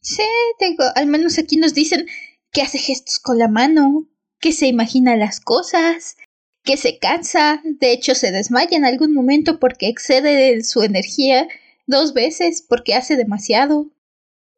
Sí, 0.00 0.22
digo, 0.60 0.84
al 0.94 1.06
menos 1.08 1.36
aquí 1.38 1.56
nos 1.56 1.74
dicen 1.74 2.06
que 2.52 2.62
hace 2.62 2.78
gestos 2.78 3.18
con 3.18 3.38
la 3.38 3.48
mano, 3.48 4.06
que 4.40 4.52
se 4.52 4.66
imagina 4.68 5.16
las 5.16 5.40
cosas, 5.40 6.16
que 6.62 6.76
se 6.76 6.98
cansa, 6.98 7.60
de 7.64 7.92
hecho 7.92 8.14
se 8.14 8.30
desmaya 8.30 8.76
en 8.76 8.84
algún 8.84 9.12
momento 9.12 9.58
porque 9.58 9.88
excede 9.88 10.54
de 10.54 10.62
su 10.64 10.82
energía 10.82 11.48
dos 11.86 12.12
veces 12.14 12.64
porque 12.68 12.94
hace 12.94 13.16
demasiado. 13.16 13.86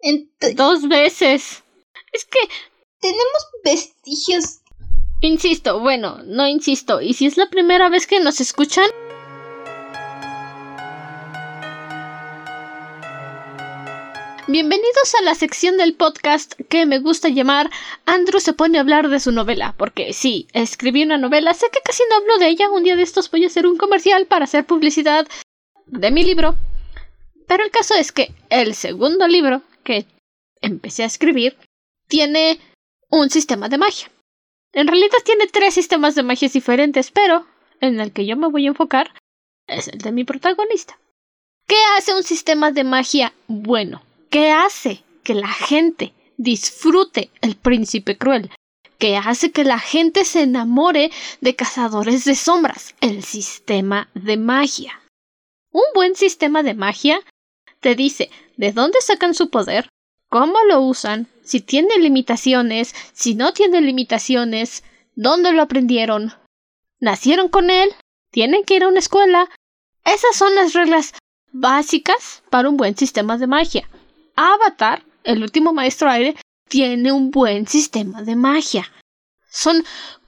Ent- 0.03 0.55
Dos 0.55 0.87
veces. 0.89 1.63
Es 2.13 2.25
que, 2.25 2.39
tenemos 3.01 3.49
vestigios. 3.65 4.61
insisto, 5.21 5.81
bueno, 5.81 6.21
no 6.25 6.47
insisto. 6.47 7.01
Y 7.01 7.13
si 7.15 7.27
es 7.27 7.37
la 7.37 7.51
primera 7.51 7.89
vez 7.89 8.07
que 8.07 8.21
nos 8.21 8.41
escuchan, 8.41 8.89
Bienvenidos 14.51 15.15
a 15.15 15.23
la 15.25 15.35
sección 15.35 15.77
del 15.77 15.93
podcast 15.93 16.55
que 16.71 16.87
me 16.87 17.01
gusta 17.01 17.29
llamar 17.29 17.69
Andrew 18.07 18.41
se 18.41 18.55
pone 18.55 18.79
a 18.79 18.81
hablar 18.81 19.11
de 19.11 19.21
su 19.21 19.31
novela, 19.31 19.75
porque 19.77 20.15
sí, 20.15 20.49
escribí 20.55 21.03
una 21.03 21.19
novela, 21.19 21.53
sé 21.53 21.67
que 21.71 21.83
casi 21.85 22.03
no 22.09 22.17
hablo 22.17 22.39
de 22.39 22.49
ella, 22.49 22.71
un 22.71 22.83
día 22.83 22.97
de 22.97 23.03
estos 23.03 23.31
voy 23.31 23.45
a 23.45 23.49
hacer 23.49 23.67
un 23.67 23.77
comercial 23.77 24.25
para 24.25 24.45
hacer 24.45 24.65
publicidad 24.65 25.29
de 25.85 26.11
mi 26.11 26.25
libro, 26.25 26.57
pero 27.47 27.63
el 27.63 27.71
caso 27.71 27.95
es 27.95 28.11
que 28.11 28.33
el 28.49 28.75
segundo 28.75 29.29
libro 29.29 29.61
que 29.85 30.07
empecé 30.63 31.03
a 31.03 31.07
escribir 31.07 31.55
tiene 32.09 32.59
un 33.11 33.31
sistema 33.31 33.69
de 33.69 33.79
magia. 33.79 34.11
En 34.73 34.87
realidad 34.87 35.19
tiene 35.25 35.47
tres 35.47 35.75
sistemas 35.75 36.15
de 36.15 36.23
magia 36.23 36.49
diferentes, 36.49 37.11
pero 37.11 37.47
en 37.81 38.01
el 38.01 38.13
que 38.13 38.27
yo 38.27 38.37
me 38.37 38.49
voy 38.49 38.67
a 38.67 38.69
enfocar 38.69 39.13
es 39.67 39.89
el 39.89 39.99
de 39.99 40.13
mi 40.13 40.25
protagonista. 40.25 40.99
¿Qué 41.67 41.77
hace 41.97 42.15
un 42.15 42.23
sistema 42.23 42.73
de 42.73 42.85
magia 42.85 43.33
bueno? 43.47 44.03
¿Qué 44.31 44.51
hace 44.51 45.05
que 45.23 45.35
la 45.35 45.49
gente 45.49 46.15
disfrute 46.37 47.31
el 47.41 47.57
príncipe 47.57 48.17
cruel? 48.17 48.51
¿Qué 48.99 49.17
hace 49.17 49.53
que 49.53 49.65
la 49.65 49.79
gente 49.79 50.25
se 50.25 50.43
enamore 50.43 51.11
de 51.41 51.55
cazadores 51.55 52.25
de 52.25 52.35
sombras? 52.35 52.95
El 53.01 53.23
sistema 53.23 54.09
de 54.15 54.37
magia. 54.37 55.01
Un 55.71 55.85
buen 55.95 56.17
sistema 56.17 56.63
de 56.63 56.75
magia 56.75 57.21
te 57.81 57.95
dice 57.95 58.31
de 58.57 58.73
dónde 58.73 59.01
sacan 59.01 59.35
su 59.35 59.51
poder, 59.51 59.89
cómo 60.29 60.59
lo 60.69 60.81
usan, 60.81 61.29
si 61.49 61.63
tiene 61.63 61.97
limitaciones, 61.99 62.95
si 63.15 63.35
no 63.35 63.55
tiene 63.55 63.81
limitaciones, 63.81 64.85
dónde 65.15 65.53
lo 65.53 65.63
aprendieron, 65.63 66.35
nacieron 67.01 67.49
con 67.49 67.71
él, 67.71 67.89
tienen 68.31 68.65
que 68.65 68.75
ir 68.75 68.85
a 68.85 68.89
una 68.89 68.99
escuela. 68.99 69.49
Esas 70.05 70.37
son 70.37 70.55
las 70.55 70.75
reglas 70.75 71.15
básicas 71.51 72.43
para 72.51 72.69
un 72.69 72.77
buen 72.77 72.99
sistema 72.99 73.39
de 73.39 73.47
magia. 73.47 73.89
Avatar, 74.37 75.03
el 75.25 75.43
último 75.43 75.73
maestro 75.73 76.11
aire, 76.11 76.37
tiene 76.69 77.13
un 77.13 77.31
buen 77.31 77.67
sistema 77.67 78.23
de 78.23 78.37
magia. 78.37 78.93
Son 79.51 79.83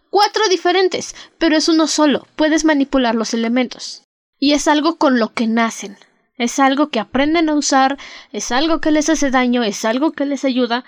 cuatro 0.08 0.42
diferentes, 0.48 1.14
pero 1.36 1.54
es 1.54 1.68
uno 1.68 1.86
solo. 1.86 2.26
Puedes 2.34 2.64
manipular 2.64 3.14
los 3.14 3.34
elementos. 3.34 4.04
Y 4.38 4.54
es 4.54 4.68
algo 4.68 4.96
con 4.96 5.18
lo 5.18 5.34
que 5.34 5.46
nacen. 5.46 5.98
Es 6.38 6.58
algo 6.58 6.88
que 6.88 6.98
aprenden 6.98 7.50
a 7.50 7.54
usar, 7.54 7.98
es 8.32 8.50
algo 8.52 8.80
que 8.80 8.90
les 8.90 9.10
hace 9.10 9.30
daño, 9.30 9.62
es 9.62 9.84
algo 9.84 10.12
que 10.12 10.24
les 10.24 10.46
ayuda. 10.46 10.86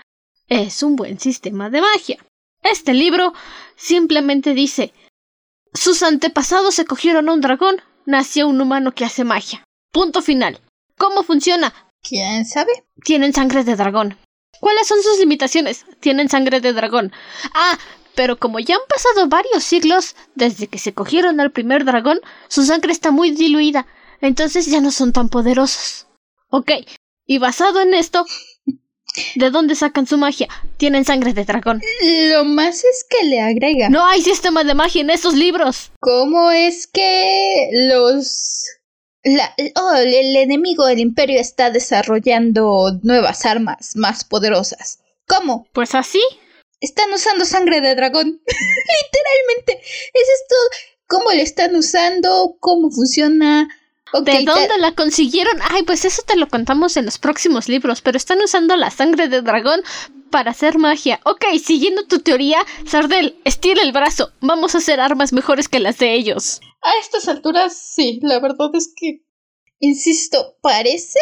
Es 0.55 0.83
un 0.83 0.97
buen 0.97 1.19
sistema 1.19 1.71
de 1.71 1.81
magia. 1.81 2.19
Este 2.63 2.93
libro 2.93 3.33
simplemente 3.75 4.53
dice 4.53 4.93
sus 5.73 6.03
antepasados 6.03 6.75
se 6.75 6.85
cogieron 6.85 7.31
a 7.31 7.33
un 7.33 7.41
dragón, 7.41 7.81
nació 8.05 8.49
un 8.49 8.61
humano 8.61 8.93
que 8.93 9.07
hace 9.07 9.25
magia. 9.25 9.65
Punto 9.93 10.21
final. 10.21 10.61
¿Cómo 10.99 11.23
funciona? 11.23 11.73
¿Quién 12.03 12.45
sabe? 12.45 12.71
Tienen 13.03 13.33
sangre 13.33 13.65
de 13.65 13.77
dragón. 13.77 14.19
¿Cuáles 14.61 14.87
son 14.87 15.03
sus 15.03 15.19
limitaciones? 15.21 15.87
Tienen 16.01 16.29
sangre 16.29 16.61
de 16.61 16.75
dragón. 16.75 17.13
Ah, 17.55 17.79
pero 18.15 18.39
como 18.39 18.59
ya 18.59 18.75
han 18.75 18.87
pasado 18.91 19.29
varios 19.29 19.65
siglos 19.65 20.17
desde 20.35 20.67
que 20.67 20.79
se 20.79 20.93
cogieron 20.93 21.41
al 21.41 21.51
primer 21.51 21.87
dragón, 21.87 22.21
su 22.49 22.63
sangre 22.67 22.93
está 22.93 23.11
muy 23.11 23.31
diluida, 23.31 23.87
entonces 24.21 24.67
ya 24.67 24.83
no 24.83 24.91
son 24.91 25.15
tan 25.15 25.31
poderosos. 25.31 26.09
Ok, 26.51 26.73
y 27.25 27.39
basado 27.39 27.81
en 27.81 27.95
esto, 27.95 28.27
¿de 29.35 29.51
dónde 29.51 29.75
sacan 29.75 30.07
su 30.07 30.19
magia? 30.19 30.49
Tienen 30.77 31.05
sangre 31.05 31.33
de 31.33 31.45
dragón. 31.45 31.81
Lo 32.31 32.45
más 32.45 32.85
es 32.85 33.05
que 33.09 33.25
le 33.27 33.41
agrega. 33.41 33.89
No 33.89 34.07
hay 34.07 34.23
sistema 34.23 34.65
de 34.65 34.75
magia 34.75 35.03
en 35.03 35.11
estos 35.11 35.35
libros. 35.35 35.91
¿Cómo 36.01 36.51
es 36.51 36.87
que 36.87 37.69
los... 37.73 38.65
La, 39.25 39.55
oh, 39.77 39.95
el 39.95 40.37
enemigo 40.37 40.85
del 40.87 40.99
imperio 40.99 41.41
está 41.41 41.71
desarrollando 41.71 42.99
nuevas 43.03 43.47
armas 43.47 43.95
más 43.95 44.25
poderosas? 44.25 44.99
¿Cómo? 45.29 45.67
Pues 45.73 45.95
así. 45.95 46.21
Están 46.81 47.13
usando 47.13 47.45
sangre 47.45 47.81
de 47.81 47.95
dragón. 47.95 48.27
Literalmente. 48.47 49.81
Es 50.13 50.29
esto. 50.41 50.57
¿Cómo 51.07 51.31
le 51.31 51.43
están 51.43 51.77
usando? 51.77 52.57
¿Cómo 52.59 52.91
funciona? 52.91 53.69
¿De 54.21 54.45
dónde 54.45 54.79
la 54.79 54.93
consiguieron? 54.95 55.57
Ay, 55.71 55.83
pues 55.85 56.05
eso 56.05 56.23
te 56.27 56.37
lo 56.37 56.49
contamos 56.49 56.97
en 56.97 57.07
los 57.07 57.19
próximos 57.19 57.69
libros, 57.69 58.03
pero 58.03 58.17
están 58.17 58.41
usando 58.43 58.77
la 58.77 58.91
sangre 58.91 59.29
de 59.29 59.43
dragón 59.43 59.81
para 60.31 60.51
hacer 60.51 60.79
magia. 60.79 61.21
Ok, 61.25 61.45
siguiendo 61.63 62.07
tu 62.07 62.19
teoría, 62.21 62.59
Sardel, 62.87 63.37
estira 63.45 63.83
el 63.83 63.93
brazo. 63.93 64.33
Vamos 64.41 64.75
a 64.75 64.79
hacer 64.79 65.01
armas 65.01 65.33
mejores 65.33 65.69
que 65.69 65.81
las 65.81 65.99
de 65.99 66.15
ellos. 66.15 66.61
A 66.83 66.91
estas 67.01 67.29
alturas, 67.29 67.77
sí, 67.77 68.21
la 68.23 68.41
verdad 68.41 68.71
es 68.75 68.93
que... 68.95 69.23
Insisto, 69.79 70.57
parece 70.61 71.19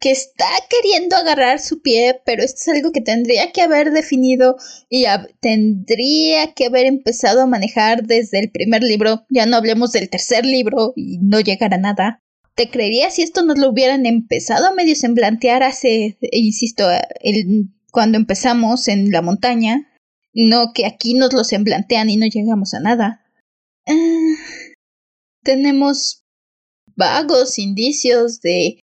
que 0.00 0.10
está 0.10 0.48
queriendo 0.70 1.14
agarrar 1.14 1.60
su 1.60 1.82
pie, 1.82 2.20
pero 2.24 2.42
esto 2.42 2.58
es 2.62 2.68
algo 2.68 2.90
que 2.90 3.02
tendría 3.02 3.52
que 3.52 3.60
haber 3.60 3.92
definido 3.92 4.56
y 4.88 5.04
tendría 5.40 6.54
que 6.54 6.66
haber 6.66 6.86
empezado 6.86 7.42
a 7.42 7.46
manejar 7.46 8.04
desde 8.04 8.38
el 8.40 8.50
primer 8.50 8.82
libro. 8.82 9.26
Ya 9.28 9.44
no 9.44 9.56
hablemos 9.56 9.92
del 9.92 10.08
tercer 10.08 10.46
libro 10.46 10.94
y 10.96 11.18
no 11.18 11.40
llegar 11.40 11.74
a 11.74 11.78
nada. 11.78 12.18
Te 12.54 12.70
creería 12.70 13.10
si 13.10 13.22
esto 13.22 13.44
nos 13.44 13.58
lo 13.58 13.68
hubieran 13.68 14.06
empezado 14.06 14.68
a 14.68 14.72
medio 14.72 14.96
semblantear 14.96 15.62
hace, 15.62 16.16
insisto, 16.32 16.88
el, 17.20 17.68
cuando 17.92 18.16
empezamos 18.16 18.88
en 18.88 19.10
la 19.10 19.20
montaña. 19.20 19.86
No 20.32 20.72
que 20.74 20.86
aquí 20.86 21.14
nos 21.14 21.34
lo 21.34 21.44
semblantean 21.44 22.08
y 22.08 22.16
no 22.16 22.26
llegamos 22.26 22.72
a 22.72 22.80
nada. 22.80 23.26
Ah, 23.86 24.34
tenemos 25.42 26.22
vagos 26.96 27.58
indicios 27.58 28.40
de 28.40 28.80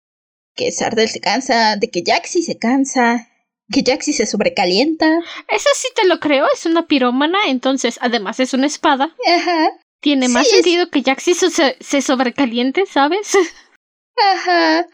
que 0.55 0.71
Sardel 0.71 1.09
se 1.09 1.19
cansa, 1.19 1.75
de 1.75 1.89
que 1.89 2.03
Jaxi 2.05 2.41
se 2.43 2.57
cansa, 2.57 3.27
que 3.71 3.83
Jaxi 3.83 4.13
se 4.13 4.25
sobrecalienta. 4.25 5.07
Eso 5.49 5.69
sí 5.75 5.87
te 5.95 6.07
lo 6.07 6.19
creo, 6.19 6.45
es 6.53 6.65
una 6.65 6.87
pirómana, 6.87 7.39
entonces 7.47 7.97
además 8.01 8.39
es 8.39 8.53
una 8.53 8.67
espada. 8.67 9.15
Ajá. 9.27 9.69
Tiene 10.01 10.29
más 10.29 10.47
sentido 10.47 10.89
que 10.89 11.03
Jaxi 11.03 11.35
se, 11.35 11.77
se 11.79 12.01
sobrecaliente, 12.01 12.85
¿sabes? 12.85 13.33
Ajá. 14.33 14.87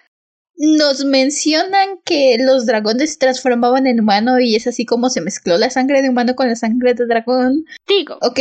Nos 0.58 1.06
mencionan 1.06 2.00
que 2.04 2.38
los 2.40 2.66
dragones 2.66 3.14
se 3.14 3.20
transformaban 3.20 3.86
en 3.86 4.00
humano 4.00 4.40
y 4.40 4.56
es 4.56 4.66
así 4.68 4.86
como 4.86 5.10
se 5.10 5.22
mezcló 5.22 5.58
la 5.58 5.70
sangre 5.70 6.02
de 6.02 6.10
humano 6.10 6.36
con 6.36 6.48
la 6.48 6.56
sangre 6.56 6.94
de 6.96 7.06
dragón. 7.06 7.66
Digo. 7.88 8.18
Ok. 8.22 8.40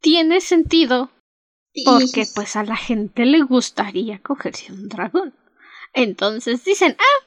Tiene 0.00 0.40
sentido. 0.40 1.10
Porque 1.84 2.26
pues 2.34 2.56
a 2.56 2.64
la 2.64 2.76
gente 2.76 3.24
le 3.24 3.42
gustaría 3.42 4.20
cogerse 4.20 4.72
un 4.72 4.88
dragón. 4.88 5.34
Entonces 5.92 6.64
dicen, 6.64 6.96
ah, 6.98 7.26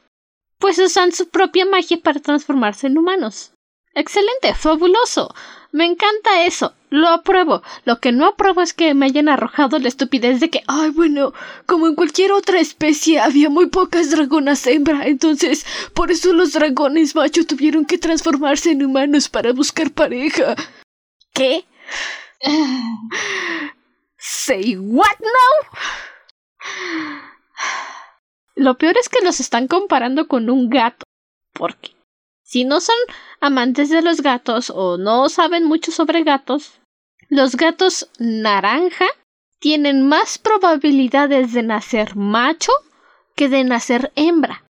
pues 0.57 0.79
usan 0.79 1.11
su 1.11 1.29
propia 1.29 1.65
magia 1.65 1.97
para 2.01 2.19
transformarse 2.19 2.87
en 2.87 2.97
humanos. 2.97 3.53
Excelente, 3.93 4.53
fabuloso. 4.53 5.33
Me 5.71 5.85
encanta 5.85 6.45
eso. 6.45 6.73
Lo 6.89 7.07
apruebo. 7.07 7.61
Lo 7.85 7.99
que 7.99 8.11
no 8.11 8.25
apruebo 8.25 8.61
es 8.61 8.73
que 8.73 8.93
me 8.93 9.05
hayan 9.05 9.29
arrojado 9.29 9.79
la 9.79 9.87
estupidez 9.87 10.39
de 10.39 10.49
que, 10.49 10.63
ay, 10.67 10.89
bueno, 10.89 11.33
como 11.65 11.87
en 11.87 11.95
cualquier 11.95 12.33
otra 12.33 12.59
especie 12.59 13.19
había 13.19 13.49
muy 13.49 13.67
pocas 13.67 14.11
dragonas 14.11 14.67
hembra, 14.67 15.07
entonces 15.07 15.65
por 15.93 16.11
eso 16.11 16.33
los 16.33 16.51
dragones 16.51 17.15
macho 17.15 17.45
tuvieron 17.45 17.85
que 17.85 17.97
transformarse 17.97 18.71
en 18.71 18.83
humanos 18.83 19.29
para 19.29 19.53
buscar 19.53 19.91
pareja. 19.91 20.55
¿Qué? 21.33 21.63
Say 24.17 24.75
what 24.77 25.17
now? 25.19 25.69
Lo 28.61 28.77
peor 28.77 28.95
es 28.99 29.09
que 29.09 29.25
los 29.25 29.39
están 29.39 29.67
comparando 29.67 30.27
con 30.27 30.47
un 30.47 30.69
gato. 30.69 31.03
Porque 31.51 31.95
si 32.43 32.63
no 32.63 32.79
son 32.79 32.95
amantes 33.39 33.89
de 33.89 34.03
los 34.03 34.21
gatos 34.21 34.69
o 34.69 34.99
no 34.99 35.29
saben 35.29 35.63
mucho 35.63 35.91
sobre 35.91 36.23
gatos, 36.23 36.79
los 37.27 37.55
gatos 37.55 38.07
naranja 38.19 39.07
tienen 39.57 40.07
más 40.07 40.37
probabilidades 40.37 41.53
de 41.53 41.63
nacer 41.63 42.15
macho 42.15 42.71
que 43.35 43.49
de 43.49 43.63
nacer 43.63 44.11
hembra. 44.15 44.63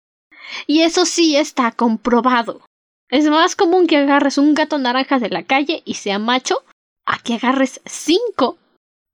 Y 0.66 0.82
eso 0.82 1.06
sí 1.06 1.36
está 1.36 1.72
comprobado. 1.72 2.60
Es 3.08 3.24
más 3.30 3.56
común 3.56 3.86
que 3.86 3.96
agarres 3.96 4.36
un 4.36 4.52
gato 4.52 4.76
naranja 4.76 5.18
de 5.18 5.30
la 5.30 5.44
calle 5.44 5.82
y 5.86 5.94
sea 5.94 6.18
macho 6.18 6.62
a 7.06 7.18
que 7.20 7.36
agarres 7.36 7.80
cinco 7.86 8.58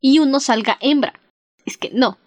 y 0.00 0.18
uno 0.18 0.40
salga 0.40 0.78
hembra. 0.80 1.20
Es 1.64 1.78
que 1.78 1.90
no. 1.90 2.18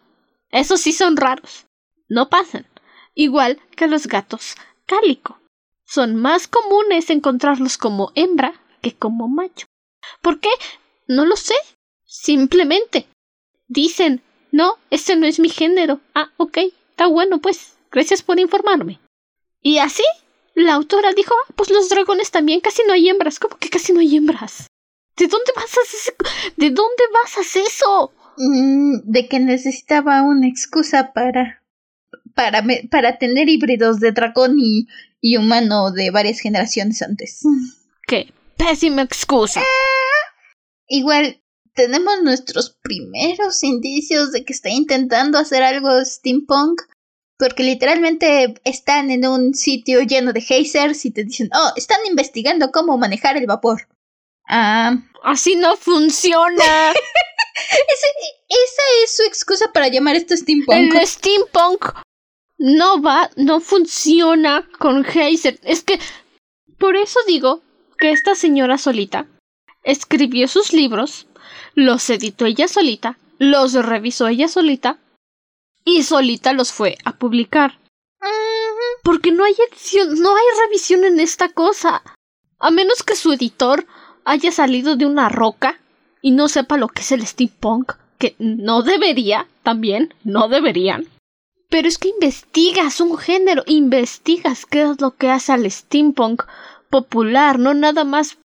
Esos 0.50 0.80
sí 0.80 0.94
son 0.94 1.18
raros 1.18 1.67
no 2.10 2.30
pasan, 2.30 2.66
igual 3.14 3.60
que 3.76 3.88
los 3.88 4.08
gatos 4.08 4.56
cálico. 4.86 5.40
Son 5.86 6.16
más 6.16 6.48
comunes 6.48 7.10
encontrarlos 7.10 7.78
como 7.78 8.12
hembra 8.16 8.54
que 8.82 8.94
como 8.94 9.28
macho. 9.28 9.68
¿Por 10.22 10.40
qué? 10.40 10.50
No 11.08 11.26
lo 11.26 11.36
sé. 11.36 11.56
Simplemente 12.06 13.08
dicen, 13.68 14.22
no, 14.52 14.78
este 14.90 15.16
no 15.16 15.26
es 15.26 15.40
mi 15.40 15.50
género. 15.50 16.02
Ah, 16.14 16.32
ok, 16.38 16.58
está 16.90 17.08
bueno, 17.08 17.40
pues. 17.40 17.78
Gracias 17.92 18.22
por 18.22 18.40
informarme. 18.40 19.00
Y 19.62 19.78
así, 19.78 20.04
la 20.54 20.74
autora 20.74 21.14
dijo, 21.14 21.34
ah, 21.34 21.54
pues 21.56 21.70
los 21.70 21.90
dragones 21.90 22.32
también 22.32 22.60
casi 22.60 22.84
no 22.86 22.94
hay 22.94 23.10
hembras. 23.10 23.40
¿Cómo 23.40 23.58
que 23.58 23.70
casi 23.70 23.94
no 23.94 24.02
hay 24.02 24.18
hembras? 24.18 24.68
¿De 25.16 25.28
dónde 25.28 25.52
vas 25.56 25.78
a 25.78 25.82
hacer, 25.82 26.16
¿De 26.58 26.70
dónde 26.70 27.04
vas 27.14 27.38
a 27.38 27.42
hacer 27.42 27.64
eso? 27.66 28.12
Mm, 28.38 29.00
de 29.04 29.28
que 29.28 29.40
necesitaba 29.40 30.22
una 30.22 30.48
excusa 30.48 31.12
para 31.14 31.64
para, 32.34 32.64
para 32.90 33.18
tener 33.18 33.50
híbridos 33.50 34.00
de 34.00 34.12
dragón 34.12 34.58
y, 34.60 34.88
y, 35.22 35.38
humano 35.38 35.92
de 35.92 36.12
varias 36.12 36.40
generaciones 36.40 37.02
antes. 37.02 37.42
¡Qué 38.08 38.32
pésima 38.58 39.02
excusa! 39.02 39.62
igual, 40.88 41.42
tenemos 41.74 42.22
nuestros 42.24 42.78
primeros 42.82 43.64
indicios 43.64 44.32
de 44.32 44.44
que 44.44 44.54
está 44.54 44.70
intentando 44.70 45.38
hacer 45.38 45.64
algo 45.64 45.90
steampunk. 46.04 46.82
Porque 47.40 47.62
literalmente 47.62 48.56
están 48.64 49.12
en 49.12 49.28
un 49.28 49.54
sitio 49.54 50.02
lleno 50.02 50.34
de 50.34 50.40
hazers 50.40 51.06
y 51.06 51.12
te 51.12 51.24
dicen, 51.24 51.52
oh, 51.54 51.72
están 51.76 52.00
investigando 52.08 52.72
cómo 52.72 52.98
manejar 52.98 53.38
el 53.38 53.46
vapor. 53.46 53.88
Ah. 54.48 54.98
Así 55.24 55.56
no 55.56 55.78
funciona. 55.78 56.94
esa 58.50 58.82
es 59.04 59.16
su 59.16 59.24
excusa 59.24 59.72
para 59.72 59.88
llamar 59.88 60.16
esto 60.16 60.36
steampunk. 60.36 60.94
El 60.96 61.08
steampunk 61.08 61.86
no 62.58 63.02
va, 63.02 63.30
no 63.36 63.60
funciona 63.60 64.68
con 64.80 65.06
Heiser. 65.06 65.60
Es 65.64 65.84
que 65.84 66.00
por 66.78 66.96
eso 66.96 67.20
digo 67.28 67.62
que 67.98 68.12
esta 68.12 68.36
señora 68.36 68.78
solita 68.78 69.28
escribió 69.84 70.48
sus 70.48 70.74
libros, 70.74 71.28
los 71.74 72.10
editó 72.10 72.46
ella 72.46 72.68
solita, 72.68 73.18
los 73.40 73.74
revisó 73.74 74.28
ella 74.28 74.48
solita 74.48 75.00
y 75.84 76.04
solita 76.04 76.54
los 76.54 76.72
fue 76.72 76.98
a 77.06 77.18
publicar. 77.18 77.80
Porque 79.04 79.32
no 79.32 79.46
hay 79.46 79.56
edición, 79.72 80.20
no 80.20 80.36
hay 80.36 80.44
revisión 80.66 81.06
en 81.06 81.20
esta 81.20 81.50
cosa. 81.50 82.04
A 82.60 82.72
menos 82.72 83.04
que 83.04 83.16
su 83.16 83.32
editor 83.32 83.86
haya 84.26 84.52
salido 84.52 84.96
de 84.96 85.06
una 85.06 85.30
roca 85.30 85.80
y 86.28 86.32
no 86.32 86.50
sepa 86.50 86.76
lo 86.76 86.90
que 86.90 87.04
es 87.04 87.14
el 87.14 87.26
steampunk, 87.26 87.94
que 88.20 88.36
no 88.38 88.82
debería, 88.82 89.48
también, 89.64 90.14
no 90.26 90.50
deberían. 90.50 91.08
Pero 91.70 91.88
es 91.88 91.98
que 91.98 92.10
investigas 92.10 93.00
un 93.00 93.18
género, 93.18 93.64
investigas 93.66 94.66
qué 94.66 94.82
es 94.82 95.00
lo 95.00 95.16
que 95.16 95.30
hace 95.30 95.54
al 95.54 95.72
steampunk 95.72 96.44
popular, 96.90 97.60
no 97.60 97.74
nada 97.74 98.04
más 98.04 98.40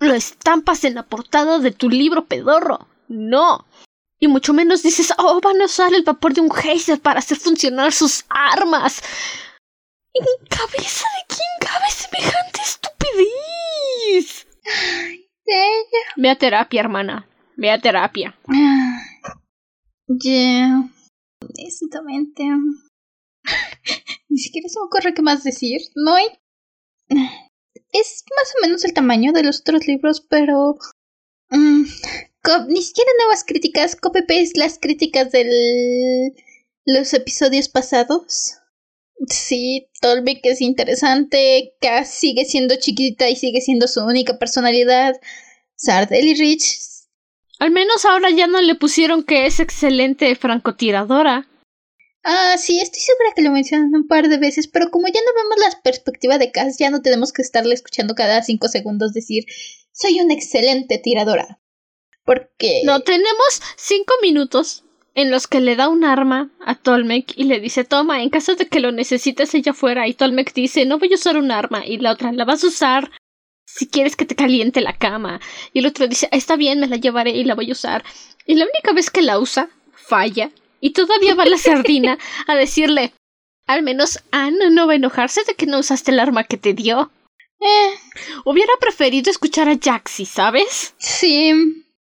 lo 0.00 0.14
estampas 0.14 0.82
en 0.82 0.96
la 0.96 1.04
portada 1.04 1.60
de 1.60 1.70
tu 1.70 1.88
libro 1.88 2.24
pedorro. 2.24 2.88
No. 3.06 3.66
Y 4.18 4.26
mucho 4.26 4.52
menos 4.52 4.82
dices, 4.82 5.14
oh, 5.16 5.40
van 5.40 5.62
a 5.62 5.66
usar 5.66 5.94
el 5.94 6.02
vapor 6.02 6.34
de 6.34 6.40
un 6.40 6.50
geyser 6.50 6.98
para 7.00 7.20
hacer 7.20 7.38
funcionar 7.38 7.92
sus 7.92 8.24
armas. 8.30 9.00
¿En 10.12 10.24
cabeza 10.48 11.06
de 11.06 11.36
quién 11.36 11.48
cabe 11.60 11.88
semejante 11.88 12.60
estupidez? 12.62 14.46
Ve 16.22 16.30
a 16.30 16.36
terapia, 16.36 16.80
hermana. 16.80 17.28
Ve 17.56 17.68
a 17.72 17.80
terapia. 17.80 18.38
Ya. 20.06 20.88
Honestamente. 21.40 22.44
Ni 24.28 24.38
siquiera 24.38 24.68
se 24.68 24.78
me 24.78 24.86
ocurre 24.86 25.14
qué 25.14 25.22
más 25.22 25.42
decir. 25.42 25.80
No 25.96 26.14
hay. 26.14 26.26
Es 27.90 28.24
más 28.36 28.54
o 28.54 28.62
menos 28.62 28.84
el 28.84 28.94
tamaño 28.94 29.32
de 29.32 29.42
los 29.42 29.62
otros 29.62 29.88
libros, 29.88 30.20
pero. 30.20 30.76
Mm, 31.50 31.82
ni 32.68 32.82
siquiera 32.82 33.10
nuevas 33.18 33.42
críticas. 33.42 33.96
Copy 33.96 34.20
paste 34.20 34.60
las 34.60 34.78
críticas 34.78 35.32
de 35.32 36.30
los 36.86 37.12
episodios 37.14 37.68
pasados. 37.68 38.58
Sí, 39.26 39.88
Tolvik 40.00 40.46
es 40.46 40.60
interesante. 40.60 41.74
Cass 41.80 42.10
sigue 42.10 42.44
siendo 42.44 42.76
chiquita 42.76 43.28
y 43.28 43.34
sigue 43.34 43.60
siendo 43.60 43.88
su 43.88 44.04
única 44.04 44.38
personalidad. 44.38 45.16
Sardel 45.76 46.28
y 46.28 46.34
Rich 46.34 46.92
al 47.62 47.70
menos 47.70 48.04
ahora 48.04 48.28
ya 48.30 48.48
no 48.48 48.60
le 48.60 48.74
pusieron 48.74 49.22
que 49.22 49.46
es 49.46 49.60
excelente 49.60 50.34
francotiradora. 50.34 51.48
Ah, 52.24 52.56
sí, 52.58 52.80
estoy 52.80 52.98
segura 52.98 53.30
que 53.36 53.42
lo 53.42 53.52
mencionan 53.52 53.94
un 53.94 54.08
par 54.08 54.28
de 54.28 54.38
veces, 54.38 54.66
pero 54.66 54.90
como 54.90 55.06
ya 55.06 55.20
no 55.20 55.42
vemos 55.42 55.58
la 55.60 55.80
perspectiva 55.82 56.38
de 56.38 56.50
Cass, 56.50 56.78
ya 56.78 56.90
no 56.90 57.02
tenemos 57.02 57.32
que 57.32 57.42
estarle 57.42 57.74
escuchando 57.74 58.16
cada 58.16 58.42
cinco 58.42 58.66
segundos 58.66 59.12
decir 59.12 59.44
soy 59.92 60.18
una 60.20 60.34
excelente 60.34 60.98
tiradora. 60.98 61.60
Porque. 62.24 62.82
No, 62.84 62.98
tenemos 63.02 63.62
cinco 63.76 64.12
minutos 64.22 64.82
en 65.14 65.30
los 65.30 65.46
que 65.46 65.60
le 65.60 65.76
da 65.76 65.88
un 65.88 66.02
arma 66.02 66.50
a 66.66 66.74
Tolmec 66.74 67.32
y 67.36 67.44
le 67.44 67.60
dice 67.60 67.84
toma, 67.84 68.24
en 68.24 68.30
caso 68.30 68.56
de 68.56 68.66
que 68.66 68.80
lo 68.80 68.90
necesites 68.90 69.54
ella 69.54 69.72
fuera 69.72 70.08
y 70.08 70.14
Tolmec 70.14 70.52
dice 70.52 70.84
no 70.84 70.98
voy 70.98 71.12
a 71.12 71.16
usar 71.16 71.36
un 71.36 71.52
arma 71.52 71.86
y 71.86 71.98
la 71.98 72.10
otra 72.10 72.32
la 72.32 72.44
vas 72.44 72.64
a 72.64 72.68
usar 72.68 73.12
si 73.74 73.86
quieres 73.88 74.16
que 74.16 74.24
te 74.24 74.34
caliente 74.34 74.80
la 74.80 74.96
cama 74.96 75.40
y 75.72 75.80
el 75.80 75.86
otro 75.86 76.06
dice 76.08 76.28
está 76.32 76.56
bien 76.56 76.80
me 76.80 76.88
la 76.88 76.96
llevaré 76.96 77.30
y 77.30 77.44
la 77.44 77.54
voy 77.54 77.70
a 77.70 77.72
usar 77.72 78.04
y 78.46 78.54
la 78.54 78.64
única 78.66 78.92
vez 78.92 79.10
que 79.10 79.22
la 79.22 79.38
usa 79.38 79.70
falla 79.92 80.50
y 80.80 80.90
todavía 80.90 81.34
va 81.34 81.46
la 81.46 81.58
sardina 81.58 82.18
a 82.46 82.54
decirle 82.54 83.12
al 83.66 83.82
menos 83.82 84.18
Anne 84.30 84.70
no 84.70 84.86
va 84.86 84.94
a 84.94 84.96
enojarse 84.96 85.42
de 85.44 85.54
que 85.54 85.66
no 85.66 85.78
usaste 85.78 86.10
el 86.10 86.20
arma 86.20 86.44
que 86.44 86.56
te 86.56 86.74
dio. 86.74 87.10
Eh, 87.60 87.94
Hubiera 88.44 88.72
preferido 88.80 89.30
escuchar 89.30 89.68
a 89.68 89.78
Jaxi, 89.80 90.26
¿sabes? 90.26 90.94
sí. 90.98 91.52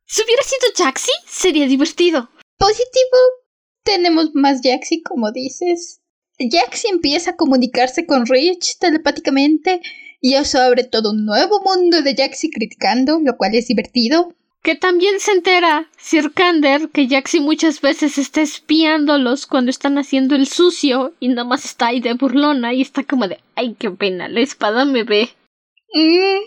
Si 0.06 0.21
hubiera 0.23 0.43
sido 0.43 0.67
Jaxi, 0.77 1.12
sería 1.27 1.67
divertido. 1.67 2.30
Positivo, 2.58 3.17
tenemos 3.84 4.30
más 4.36 4.62
Jaxi, 4.63 5.01
como 5.01 5.32
dices. 5.34 5.99
Jaxi 6.39 6.88
empieza 6.88 7.32
a 7.32 7.36
comunicarse 7.36 8.06
con 8.06 8.25
Rich 8.25 8.77
telepáticamente 8.80 9.82
y 10.19 10.34
eso 10.36 10.60
abre 10.62 10.84
todo 10.84 11.12
un 11.12 11.25
nuevo 11.25 11.62
mundo 11.62 12.01
de 12.01 12.15
Jaxi 12.15 12.49
criticando, 12.49 13.19
lo 13.23 13.38
cual 13.38 13.56
es 13.56 13.67
divertido. 13.67 14.34
Que 14.63 14.75
también 14.75 15.19
se 15.19 15.32
entera 15.32 15.89
Sir 15.97 16.34
Kander 16.34 16.89
que 16.89 17.08
Jaxi 17.08 17.39
muchas 17.39 17.80
veces 17.80 18.17
está 18.17 18.41
espiándolos 18.41 19.45
cuando 19.45 19.69
están 19.69 19.97
haciendo 19.97 20.36
el 20.36 20.47
sucio 20.47 21.13
y 21.19 21.30
nada 21.30 21.43
más 21.43 21.63
está 21.63 21.88
ahí 21.88 22.01
de 22.01 22.13
burlona 22.13 22.73
y 22.73 22.82
está 22.82 23.03
como 23.03 23.27
de 23.27 23.39
ay 23.56 23.75
qué 23.80 23.91
pena, 23.91 24.27
la 24.27 24.41
espada 24.41 24.84
me 24.84 25.03
ve. 25.03 25.30
Mm, 25.93 26.39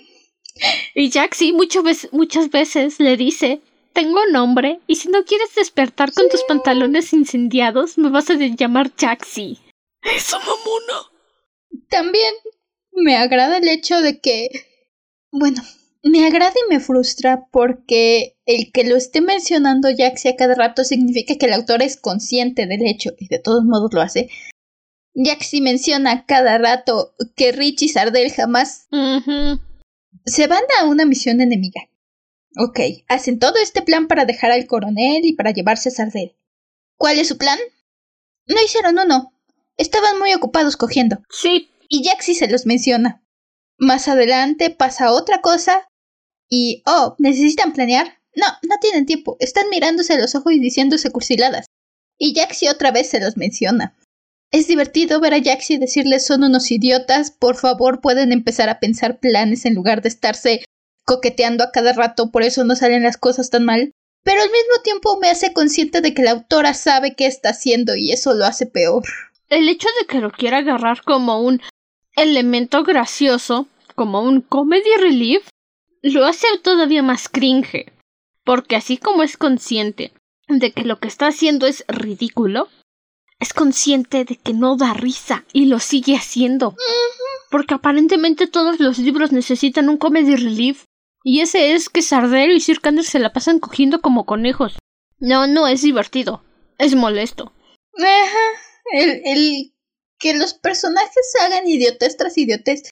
Y 0.95 1.11
Jaxi 1.11 1.53
muchas 1.53 1.83
veces, 1.83 2.13
muchas 2.13 2.51
veces 2.51 2.99
le 3.01 3.17
dice 3.17 3.63
tengo 3.93 4.21
nombre 4.27 4.81
y 4.87 4.97
si 4.97 5.09
no 5.09 5.25
quieres 5.25 5.55
despertar 5.55 6.13
con 6.13 6.29
tus 6.29 6.43
pantalones 6.45 7.13
incendiados 7.13 7.97
me 7.97 8.11
vas 8.11 8.29
a 8.31 8.35
llamar 8.35 8.91
Jaxi. 8.97 9.59
Esa 10.03 10.39
mamona. 10.39 11.11
También 11.89 12.35
me 12.93 13.17
agrada 13.17 13.59
el 13.59 13.69
hecho 13.69 14.01
de 14.01 14.21
que, 14.21 14.49
bueno, 15.31 15.63
me 16.03 16.27
agrada 16.27 16.55
y 16.55 16.73
me 16.73 16.81
frustra 16.81 17.47
porque 17.51 18.37
el 18.47 18.73
que 18.73 18.85
lo 18.85 18.97
esté 18.97 19.21
mencionando 19.21 19.89
Jaxi 19.97 20.29
a 20.29 20.37
cada 20.37 20.55
rato 20.55 20.85
significa 20.85 21.37
que 21.37 21.47
el 21.47 21.53
autor 21.53 21.83
es 21.83 21.97
consciente 21.97 22.67
del 22.67 22.87
hecho 22.87 23.11
y 23.19 23.29
de 23.29 23.39
todos 23.39 23.65
modos 23.65 23.93
lo 23.93 24.01
hace. 24.01 24.29
Jaxi 25.15 25.61
menciona 25.61 26.13
a 26.13 26.27
cada 26.27 26.57
rato 26.59 27.15
que 27.37 27.53
Rich 27.53 27.83
y 27.83 27.89
Sardel 27.89 28.33
jamás 28.33 28.89
se 30.25 30.47
van 30.47 30.63
a 30.81 30.87
una 30.87 31.05
misión 31.05 31.41
enemiga. 31.41 31.83
Ok, 32.57 32.81
hacen 33.09 33.39
todo 33.39 33.57
este 33.63 33.83
plan 33.83 34.09
para 34.09 34.25
dejar 34.25 34.51
al 34.51 34.67
coronel 34.67 35.25
y 35.25 35.35
para 35.35 35.53
llevarse 35.53 35.89
a 35.89 35.93
Sardel. 35.93 36.35
¿Cuál 36.97 37.19
es 37.19 37.29
su 37.29 37.39
plan? 37.39 37.59
No 38.47 38.57
hicieron 38.63 38.99
uno. 38.99 39.33
Estaban 39.77 40.19
muy 40.19 40.35
ocupados 40.35 40.77
cogiendo 40.77 41.23
Sí, 41.31 41.71
y 41.91 42.05
Jaxi 42.05 42.35
se 42.35 42.49
los 42.49 42.65
menciona. 42.65 43.23
Más 43.77 44.09
adelante 44.09 44.71
pasa 44.71 45.13
otra 45.13 45.43
cosa 45.43 45.89
y, 46.49 46.83
oh, 46.87 47.17
¿necesitan 47.19 47.73
planear? 47.73 48.21
No, 48.35 48.47
no 48.63 48.77
tienen 48.81 49.07
tiempo. 49.07 49.37
Están 49.41 49.69
mirándose 49.71 50.19
los 50.19 50.35
ojos 50.35 50.53
y 50.53 50.61
diciéndose 50.61 51.11
cursiladas. 51.11 51.67
Y 52.17 52.35
Jaxi 52.35 52.69
otra 52.69 52.93
vez 52.93 53.11
se 53.11 53.21
los 53.21 53.37
menciona. 53.37 53.97
Es 54.53 54.69
divertido 54.69 55.21
ver 55.21 55.35
a 55.35 55.43
Jaxi 55.43 55.79
decirles 55.79 56.27
son 56.27 56.45
unos 56.45 56.71
idiotas, 56.71 57.31
por 57.31 57.57
favor 57.57 58.01
pueden 58.01 58.33
empezar 58.33 58.69
a 58.69 58.81
pensar 58.81 59.19
planes 59.19 59.65
en 59.65 59.75
lugar 59.75 60.03
de 60.03 60.09
estarse 60.09 60.65
coqueteando 61.05 61.65
a 61.65 61.73
cada 61.73 61.93
rato, 61.93 62.31
por 62.31 62.43
eso 62.43 62.65
no 62.65 62.77
salen 62.77 63.03
las 63.03 63.17
cosas 63.17 63.51
tan 63.51 63.65
mal. 63.65 63.93
Pero 64.23 64.43
al 64.43 64.49
mismo 64.49 64.83
tiempo 64.85 65.19
me 65.21 65.31
hace 65.31 65.53
consciente 65.53 66.01
de 66.01 66.15
que 66.15 66.23
la 66.23 66.33
autora 66.33 66.75
sabe 66.75 67.15
qué 67.17 67.27
está 67.27 67.51
haciendo 67.51 67.97
y 67.97 68.13
eso 68.13 68.35
lo 68.35 68.45
hace 68.45 68.67
peor. 68.67 69.05
el 69.49 69.69
hecho 69.69 69.89
de 70.01 70.07
que 70.07 70.19
lo 70.19 70.31
quiera 70.31 70.59
agarrar 70.59 71.03
como 71.03 71.41
un 71.41 71.61
elemento 72.17 72.83
gracioso, 72.85 73.67
como 73.95 74.23
un 74.23 74.41
comedy 74.41 74.91
relief, 74.99 75.49
lo 76.03 76.25
hace 76.25 76.47
todavía 76.63 77.03
más 77.03 77.29
cringe. 77.29 77.93
Porque 78.45 78.77
así 78.77 78.97
como 78.97 79.23
es 79.23 79.37
consciente 79.37 80.13
de 80.49 80.73
que 80.73 80.85
lo 80.85 80.99
que 80.99 81.09
está 81.09 81.29
haciendo 81.29 81.67
es 81.67 81.85
ridículo, 81.89 82.69
es 83.39 83.55
consciente 83.55 84.25
de 84.25 84.37
que 84.37 84.53
no 84.53 84.77
da 84.77 84.93
risa 84.93 85.45
y 85.53 85.67
lo 85.67 85.79
sigue 85.79 86.17
haciendo. 86.17 86.75
Porque 87.51 87.75
aparentemente 87.75 88.47
todos 88.47 88.81
los 88.81 88.99
libros 88.99 89.33
necesitan 89.33 89.89
un 89.89 89.97
comedy 89.97 90.37
relief. 90.37 90.85
Y 91.23 91.41
ese 91.41 91.73
es 91.73 91.89
que 91.89 92.03
Sardel 92.03 92.53
y 92.53 92.61
Sir 92.61 92.81
Kander 92.81 93.05
se 93.05 93.19
la 93.19 93.33
pasan 93.33 93.59
cogiendo 93.59 94.01
como 94.01 94.25
conejos. 94.25 94.79
No, 95.19 95.47
no 95.47 95.67
es 95.67 95.83
divertido. 95.83 96.43
Es 96.79 96.95
molesto. 96.95 97.53
El, 98.93 99.21
el 99.25 99.73
que 100.21 100.35
los 100.35 100.55
personajes 100.55 101.33
hagan 101.43 101.67
idiotez 101.67 102.17
tras 102.17 102.39
idiotez 102.39 102.83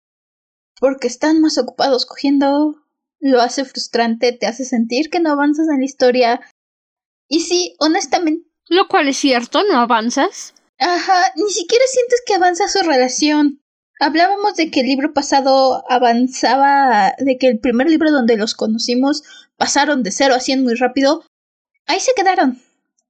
porque 0.80 1.06
están 1.06 1.40
más 1.40 1.58
ocupados 1.58 2.06
cogiendo 2.06 2.74
lo 3.20 3.40
hace 3.40 3.64
frustrante, 3.64 4.32
te 4.32 4.46
hace 4.46 4.64
sentir 4.64 5.10
que 5.10 5.20
no 5.20 5.32
avanzas 5.32 5.68
en 5.68 5.80
la 5.80 5.84
historia. 5.84 6.40
Y 7.28 7.40
sí, 7.40 7.74
honestamente, 7.78 8.48
Lo 8.68 8.86
cual 8.88 9.08
es 9.08 9.16
cierto, 9.16 9.62
no 9.64 9.78
avanzas. 9.78 10.54
ajá, 10.78 11.32
ni 11.36 11.50
siquiera 11.50 11.84
sientes 11.88 12.22
que 12.24 12.34
avanza 12.34 12.68
su 12.68 12.80
relación. 12.82 13.60
Hablábamos 14.00 14.54
de 14.54 14.70
que 14.70 14.80
el 14.80 14.86
libro 14.86 15.12
pasado 15.12 15.84
avanzaba, 15.90 17.14
de 17.18 17.36
que 17.38 17.48
el 17.48 17.58
primer 17.58 17.90
libro 17.90 18.12
donde 18.12 18.36
los 18.36 18.54
conocimos 18.54 19.24
pasaron 19.56 20.04
de 20.04 20.12
0 20.12 20.34
a 20.36 20.40
100 20.40 20.62
muy 20.62 20.74
rápido. 20.74 21.24
Ahí 21.86 21.98
se 21.98 22.12
quedaron. 22.14 22.62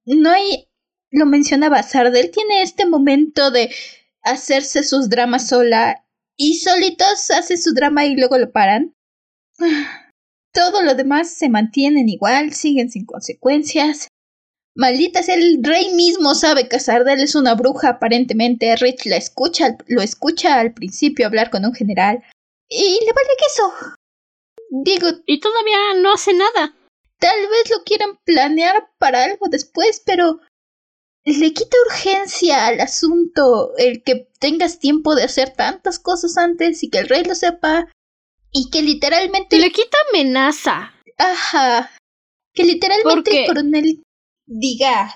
No 0.05 0.31
hay 0.31 0.65
lo 1.11 1.25
mencionaba, 1.25 1.81
Sardel 1.83 2.31
tiene 2.31 2.61
este 2.61 2.85
momento 2.85 3.51
de 3.51 3.73
hacerse 4.31 4.83
sus 4.83 5.09
dramas 5.09 5.47
sola 5.47 6.05
y 6.37 6.59
solitos 6.59 7.29
hace 7.31 7.57
su 7.57 7.73
drama 7.73 8.05
y 8.05 8.15
luego 8.15 8.37
lo 8.37 8.51
paran. 8.51 8.95
Todo 10.53 10.81
lo 10.81 10.95
demás 10.95 11.33
se 11.33 11.49
mantienen 11.49 12.09
igual, 12.09 12.53
siguen 12.53 12.89
sin 12.89 13.05
consecuencias. 13.05 14.07
Maldita 14.75 15.21
sea, 15.21 15.35
el 15.35 15.61
rey 15.63 15.93
mismo 15.93 16.33
sabe 16.35 16.69
que 16.69 16.79
Sardel 16.79 17.21
es 17.21 17.35
una 17.35 17.53
bruja 17.53 17.89
aparentemente. 17.89 18.75
Rich 18.75 19.05
la 19.05 19.17
escucha, 19.17 19.77
lo 19.87 20.01
escucha 20.01 20.59
al 20.59 20.73
principio 20.73 21.27
hablar 21.27 21.49
con 21.49 21.65
un 21.65 21.73
general. 21.73 22.23
Y 22.69 22.99
le 23.05 23.11
vale 23.11 23.29
queso. 23.37 23.97
Digo, 24.69 25.07
Y 25.25 25.39
todavía 25.39 25.77
no 26.01 26.13
hace 26.13 26.33
nada. 26.33 26.75
Tal 27.19 27.39
vez 27.41 27.69
lo 27.69 27.83
quieran 27.83 28.17
planear 28.23 28.87
para 28.97 29.25
algo 29.25 29.47
después, 29.49 30.01
pero 30.05 30.39
le 31.37 31.53
quita 31.53 31.77
urgencia 31.87 32.67
al 32.67 32.79
asunto 32.79 33.71
el 33.77 34.03
que 34.03 34.29
tengas 34.39 34.79
tiempo 34.79 35.15
de 35.15 35.23
hacer 35.23 35.53
tantas 35.55 35.99
cosas 35.99 36.37
antes 36.37 36.83
y 36.83 36.89
que 36.89 36.99
el 36.99 37.09
rey 37.09 37.23
lo 37.23 37.35
sepa 37.35 37.87
y 38.51 38.69
que 38.71 38.81
literalmente 38.81 39.57
Le 39.57 39.71
quita 39.71 39.97
amenaza. 40.09 40.93
ajá 41.17 41.91
que 42.53 42.63
literalmente 42.63 43.41
el 43.41 43.47
coronel 43.47 44.01
diga 44.47 45.15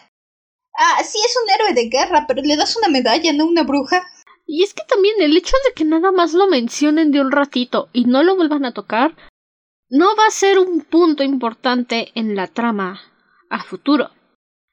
ah 0.77 1.03
sí 1.03 1.17
es 1.25 1.35
un 1.43 1.49
héroe 1.49 1.73
de 1.73 1.89
guerra 1.89 2.25
pero 2.27 2.41
le 2.41 2.55
das 2.55 2.75
una 2.75 2.89
medalla 2.89 3.33
no 3.33 3.45
una 3.45 3.63
bruja 3.63 4.03
Y 4.45 4.63
es 4.63 4.73
que 4.73 4.83
también 4.87 5.15
el 5.19 5.35
hecho 5.37 5.55
de 5.65 5.73
que 5.73 5.85
nada 5.85 6.11
más 6.11 6.33
lo 6.33 6.47
mencionen 6.47 7.11
de 7.11 7.21
un 7.21 7.31
ratito 7.31 7.89
y 7.93 8.05
no 8.05 8.23
lo 8.23 8.35
vuelvan 8.35 8.65
a 8.65 8.73
tocar, 8.73 9.15
no 9.89 10.15
va 10.17 10.27
a 10.27 10.31
ser 10.31 10.59
un 10.59 10.81
punto 10.81 11.23
importante 11.23 12.11
en 12.13 12.35
la 12.35 12.47
trama 12.47 13.01
a 13.49 13.63
futuro. 13.63 14.09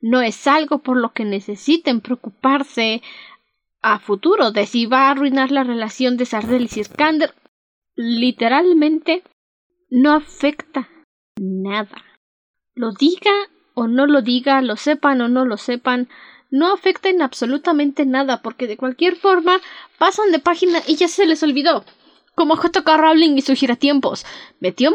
No 0.00 0.20
es 0.22 0.46
algo 0.46 0.78
por 0.78 0.96
lo 0.96 1.12
que 1.12 1.24
necesiten 1.24 2.00
preocuparse 2.00 3.02
a 3.82 3.98
futuro 3.98 4.50
de 4.50 4.66
si 4.66 4.86
va 4.86 5.08
a 5.08 5.10
arruinar 5.10 5.50
la 5.50 5.64
relación 5.64 6.16
de 6.16 6.26
Sardel 6.26 6.64
y 6.64 6.68
Sirkander. 6.68 7.34
Literalmente 7.94 9.22
no 9.90 10.12
afecta 10.12 10.88
nada. 11.36 12.04
Lo 12.74 12.92
diga 12.92 13.32
o 13.74 13.88
no 13.88 14.06
lo 14.06 14.22
diga, 14.22 14.62
lo 14.62 14.76
sepan 14.76 15.20
o 15.20 15.28
no 15.28 15.44
lo 15.44 15.56
sepan, 15.56 16.08
no 16.50 16.72
afecta 16.72 17.08
en 17.08 17.22
absolutamente 17.22 18.04
nada, 18.06 18.42
porque 18.42 18.66
de 18.66 18.76
cualquier 18.76 19.16
forma 19.16 19.60
pasan 19.98 20.32
de 20.32 20.38
página 20.38 20.80
y 20.86 20.96
ya 20.96 21.08
se 21.08 21.26
les 21.26 21.42
olvidó. 21.42 21.84
Como 22.40 22.56
J.K. 22.56 22.96
Rowling 22.96 23.36
y 23.36 23.42
su 23.42 23.54
giratiempos. 23.54 24.24
Metió 24.60 24.92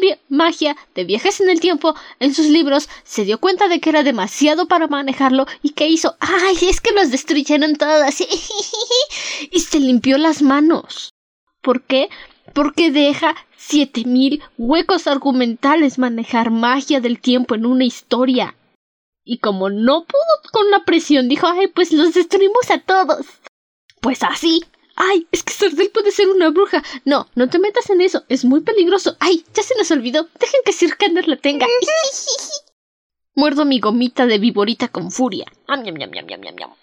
de, 0.00 0.20
magia 0.28 0.76
de 0.94 1.02
viajes 1.02 1.40
en 1.40 1.50
el 1.50 1.58
tiempo 1.58 1.96
en 2.20 2.32
sus 2.32 2.46
libros, 2.46 2.88
se 3.02 3.24
dio 3.24 3.40
cuenta 3.40 3.66
de 3.66 3.80
que 3.80 3.90
era 3.90 4.04
demasiado 4.04 4.68
para 4.68 4.86
manejarlo 4.86 5.44
y 5.60 5.70
que 5.70 5.88
hizo, 5.88 6.14
¡ay, 6.20 6.56
es 6.62 6.80
que 6.80 6.92
los 6.92 7.10
destruyeron 7.10 7.74
todos! 7.74 8.20
y 9.50 9.58
se 9.58 9.80
limpió 9.80 10.18
las 10.18 10.40
manos. 10.40 11.10
¿Por 11.62 11.82
qué? 11.82 12.10
Porque 12.52 12.92
deja 12.92 13.34
7000 13.56 14.44
huecos 14.56 15.08
argumentales 15.08 15.98
manejar 15.98 16.52
magia 16.52 17.00
del 17.00 17.18
tiempo 17.18 17.56
en 17.56 17.66
una 17.66 17.82
historia. 17.82 18.54
Y 19.24 19.38
como 19.38 19.68
no 19.68 20.04
pudo 20.04 20.52
con 20.52 20.70
la 20.70 20.84
presión, 20.84 21.28
dijo, 21.28 21.48
ay, 21.48 21.66
pues 21.66 21.90
los 21.90 22.14
destruimos 22.14 22.70
a 22.70 22.78
todos. 22.78 23.26
Pues 24.00 24.22
así. 24.22 24.62
Ay, 24.96 25.26
es 25.32 25.42
que 25.42 25.52
Sardel 25.52 25.90
puede 25.90 26.10
ser 26.10 26.28
una 26.28 26.50
bruja. 26.50 26.82
No, 27.04 27.28
no 27.34 27.48
te 27.48 27.58
metas 27.58 27.90
en 27.90 28.00
eso. 28.00 28.24
Es 28.28 28.44
muy 28.44 28.60
peligroso. 28.60 29.16
Ay, 29.20 29.44
ya 29.54 29.62
se 29.62 29.74
nos 29.76 29.90
olvidó. 29.90 30.28
Dejen 30.38 30.60
que 30.64 30.72
Sir 30.72 30.96
Kander 30.96 31.26
la 31.28 31.36
tenga. 31.36 31.66
Muerdo 33.34 33.64
mi 33.64 33.80
gomita 33.80 34.26
de 34.26 34.38
viborita 34.38 34.88
con 34.88 35.10
furia. 35.10 35.46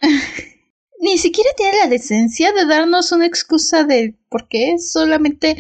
Ni 0.99 1.17
siquiera 1.17 1.49
tiene 1.55 1.77
la 1.77 1.87
decencia 1.87 2.51
de 2.51 2.65
darnos 2.65 3.11
una 3.11 3.25
excusa 3.25 3.85
de 3.85 4.19
por 4.29 4.47
qué 4.49 4.75
solamente 4.77 5.55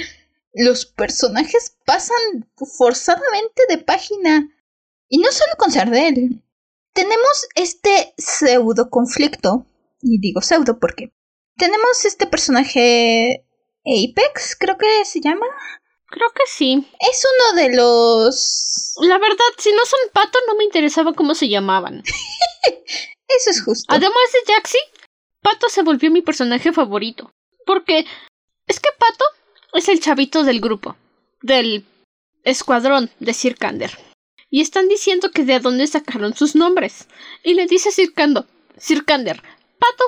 los 0.53 0.85
personajes 0.85 1.77
pasan 1.85 2.49
forzadamente 2.77 3.63
de 3.69 3.77
página. 3.77 4.49
Y 5.07 5.19
no 5.19 5.31
solo 5.31 5.53
con 5.57 5.71
Sardel. 5.71 6.43
Tenemos 6.93 7.47
este 7.55 8.13
pseudo 8.17 8.89
conflicto. 8.89 9.65
Y 10.01 10.19
digo 10.19 10.41
pseudo 10.41 10.79
porque 10.79 11.13
tenemos 11.61 12.05
este 12.05 12.25
personaje 12.25 13.45
Apex, 13.85 14.55
creo 14.59 14.79
que 14.79 15.05
se 15.05 15.21
llama. 15.21 15.45
Creo 16.07 16.29
que 16.33 16.41
sí. 16.47 16.87
Es 16.99 17.23
uno 17.33 17.61
de 17.61 17.75
los... 17.75 18.95
La 19.01 19.19
verdad, 19.19 19.45
si 19.59 19.71
no 19.71 19.85
son 19.85 19.99
pato, 20.11 20.39
no 20.47 20.55
me 20.55 20.63
interesaba 20.63 21.13
cómo 21.13 21.35
se 21.35 21.49
llamaban. 21.49 22.01
Eso 22.65 23.51
es 23.51 23.63
justo. 23.63 23.93
Además 23.93 24.15
de 24.33 24.53
Jaxi, 24.53 24.79
Pato 25.41 25.69
se 25.69 25.83
volvió 25.83 26.09
mi 26.09 26.23
personaje 26.23 26.73
favorito. 26.73 27.31
Porque 27.67 28.05
es 28.65 28.79
que 28.79 28.89
Pato 28.97 29.25
es 29.75 29.87
el 29.87 29.99
chavito 29.99 30.43
del 30.43 30.61
grupo, 30.61 30.97
del 31.43 31.85
escuadrón 32.43 33.11
de 33.19 33.35
Circander. 33.35 33.95
Y 34.49 34.61
están 34.61 34.87
diciendo 34.89 35.29
que 35.29 35.45
de 35.45 35.59
dónde 35.59 35.85
sacaron 35.85 36.35
sus 36.35 36.55
nombres. 36.55 37.07
Y 37.43 37.53
le 37.53 37.67
dice 37.67 37.89
a 37.89 37.91
Circando, 37.91 38.47
Circander, 38.79 39.43
Pato, 39.77 40.05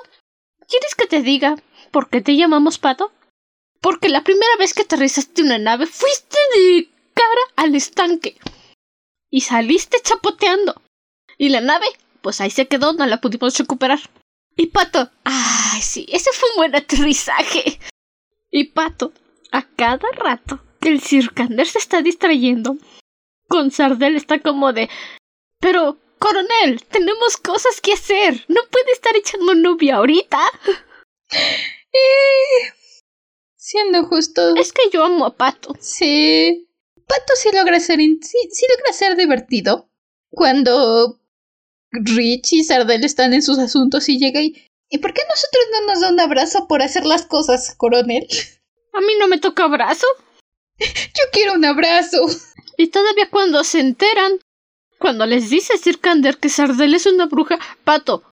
¿quieres 0.68 0.96
que 0.96 1.08
te 1.08 1.22
diga 1.22 1.56
por 1.92 2.10
qué 2.10 2.22
te 2.22 2.36
llamamos 2.36 2.78
Pato? 2.78 3.12
Porque 3.82 4.10
la 4.10 4.24
primera 4.24 4.56
vez 4.58 4.74
que 4.74 4.84
aterrizaste 4.84 5.42
una 5.42 5.58
nave 5.58 5.86
fuiste 5.86 6.38
de 6.56 6.90
cara 7.14 7.42
al 7.56 7.76
estanque. 7.76 8.38
Y 9.30 9.42
saliste 9.42 9.98
chapoteando. 10.02 10.82
Y 11.38 11.50
la 11.50 11.62
nave, 11.62 11.88
pues 12.22 12.40
ahí 12.42 12.50
se 12.50 12.68
quedó, 12.68 12.94
no 12.94 13.06
la 13.06 13.20
pudimos 13.20 13.58
recuperar. 13.58 14.00
Y 14.56 14.68
Pato, 14.68 15.10
ay, 15.24 15.82
sí, 15.82 16.06
ese 16.10 16.32
fue 16.32 16.50
un 16.52 16.56
buen 16.58 16.76
aterrizaje. 16.76 17.80
Y 18.52 18.66
Pato, 18.66 19.12
a 19.52 19.64
cada 19.64 20.08
rato 20.16 20.60
que 20.80 20.90
el 20.90 21.02
Circander 21.02 21.68
se 21.68 21.80
está 21.80 22.02
distrayendo, 22.02 22.78
con 23.48 23.72
Sardel 23.72 24.16
está 24.16 24.40
como 24.40 24.74
de. 24.74 24.90
Pero, 25.60 25.98
coronel, 26.24 26.82
tenemos 26.90 27.36
cosas 27.36 27.82
que 27.82 27.94
hacer. 27.94 28.46
No 28.48 28.62
puede 28.72 28.94
estar 28.94 29.16
echando 29.16 29.54
novia 29.56 29.98
ahorita. 29.98 30.40
Eh, 31.96 32.74
siendo 33.56 34.06
justo. 34.06 34.56
Es 34.56 34.72
que 34.72 34.90
yo 34.92 35.04
amo 35.04 35.26
a 35.26 35.36
Pato. 35.36 35.76
Sí. 35.80 36.68
Pato 37.08 37.34
sí 37.36 37.50
logra 37.54 37.80
ser, 37.80 38.00
sí, 38.00 38.38
sí 38.52 38.66
logra 38.70 38.94
ser 38.94 39.16
divertido. 39.16 39.90
Cuando 40.32 41.20
Rich 41.92 42.54
y 42.54 42.64
Sardel 42.64 43.04
están 43.04 43.34
en 43.34 43.44
sus 43.44 43.60
asuntos 43.60 44.10
y 44.10 44.18
llega 44.18 44.42
y... 44.42 44.70
¿Y 44.90 44.98
por 45.00 45.14
qué 45.14 45.22
nosotros 45.30 45.64
no 45.72 45.86
nos 45.86 46.02
da 46.02 46.10
un 46.10 46.20
abrazo 46.20 46.68
por 46.68 46.82
hacer 46.82 47.06
las 47.06 47.28
cosas, 47.28 47.76
coronel? 47.76 48.28
A 48.94 49.02
mí 49.02 49.14
no 49.20 49.28
me 49.28 49.40
toca 49.40 49.66
abrazo. 49.66 50.08
Yo 50.80 51.24
quiero 51.32 51.54
un 51.54 51.66
abrazo. 51.66 52.26
Y 52.78 52.88
todavía 52.88 53.30
cuando 53.30 53.64
se 53.64 53.82
enteran, 53.82 54.40
cuando 55.04 55.26
les 55.26 55.50
dice 55.50 55.78
Circander 55.78 56.38
que 56.38 56.48
Sardel 56.48 56.94
es 56.94 57.06
una 57.06 57.26
bruja, 57.26 57.60
Pato. 57.84 58.24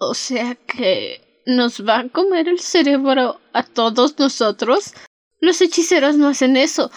O 0.00 0.14
sea 0.14 0.56
que 0.56 1.42
nos 1.46 1.86
va 1.86 2.00
a 2.00 2.08
comer 2.08 2.48
el 2.48 2.58
cerebro 2.58 3.40
a 3.52 3.62
todos 3.62 4.18
nosotros. 4.18 4.94
Los 5.40 5.60
hechiceros 5.60 6.16
no 6.16 6.26
hacen 6.26 6.56
eso. 6.56 6.90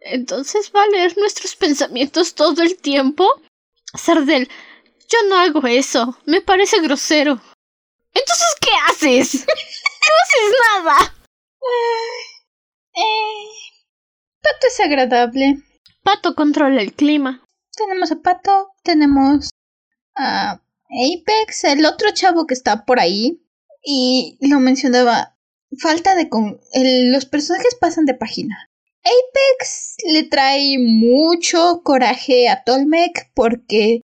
Entonces 0.00 0.70
va 0.72 0.84
a 0.84 0.88
leer 0.90 1.18
nuestros 1.18 1.56
pensamientos 1.56 2.36
todo 2.36 2.62
el 2.62 2.76
tiempo. 2.76 3.42
Sardel, 3.94 4.48
yo 5.08 5.18
no 5.28 5.40
hago 5.40 5.66
eso. 5.66 6.16
Me 6.24 6.40
parece 6.40 6.80
grosero. 6.80 7.32
Entonces, 8.14 8.54
¿qué 8.60 8.70
haces? 8.86 9.34
no 9.44 10.14
haces 10.22 10.56
nada. 10.84 11.14
Eh, 12.94 13.44
Pato 14.40 14.66
es 14.68 14.78
agradable. 14.78 15.56
Pato 16.04 16.36
controla 16.36 16.80
el 16.80 16.92
clima. 16.92 17.42
Tenemos 17.78 18.10
a 18.10 18.16
Pato, 18.16 18.72
tenemos 18.82 19.50
a 20.16 20.60
Apex, 20.90 21.64
el 21.64 21.86
otro 21.86 22.10
chavo 22.12 22.46
que 22.46 22.54
está 22.54 22.84
por 22.84 22.98
ahí. 22.98 23.40
Y 23.84 24.36
lo 24.40 24.58
mencionaba, 24.58 25.36
falta 25.78 26.14
de... 26.16 26.28
Con 26.28 26.60
los 26.72 27.26
personajes 27.26 27.76
pasan 27.80 28.04
de 28.04 28.14
página. 28.14 28.68
Apex 29.04 29.96
le 30.12 30.24
trae 30.24 30.76
mucho 30.78 31.82
coraje 31.84 32.48
a 32.48 32.64
Tolmec 32.64 33.30
porque 33.34 34.02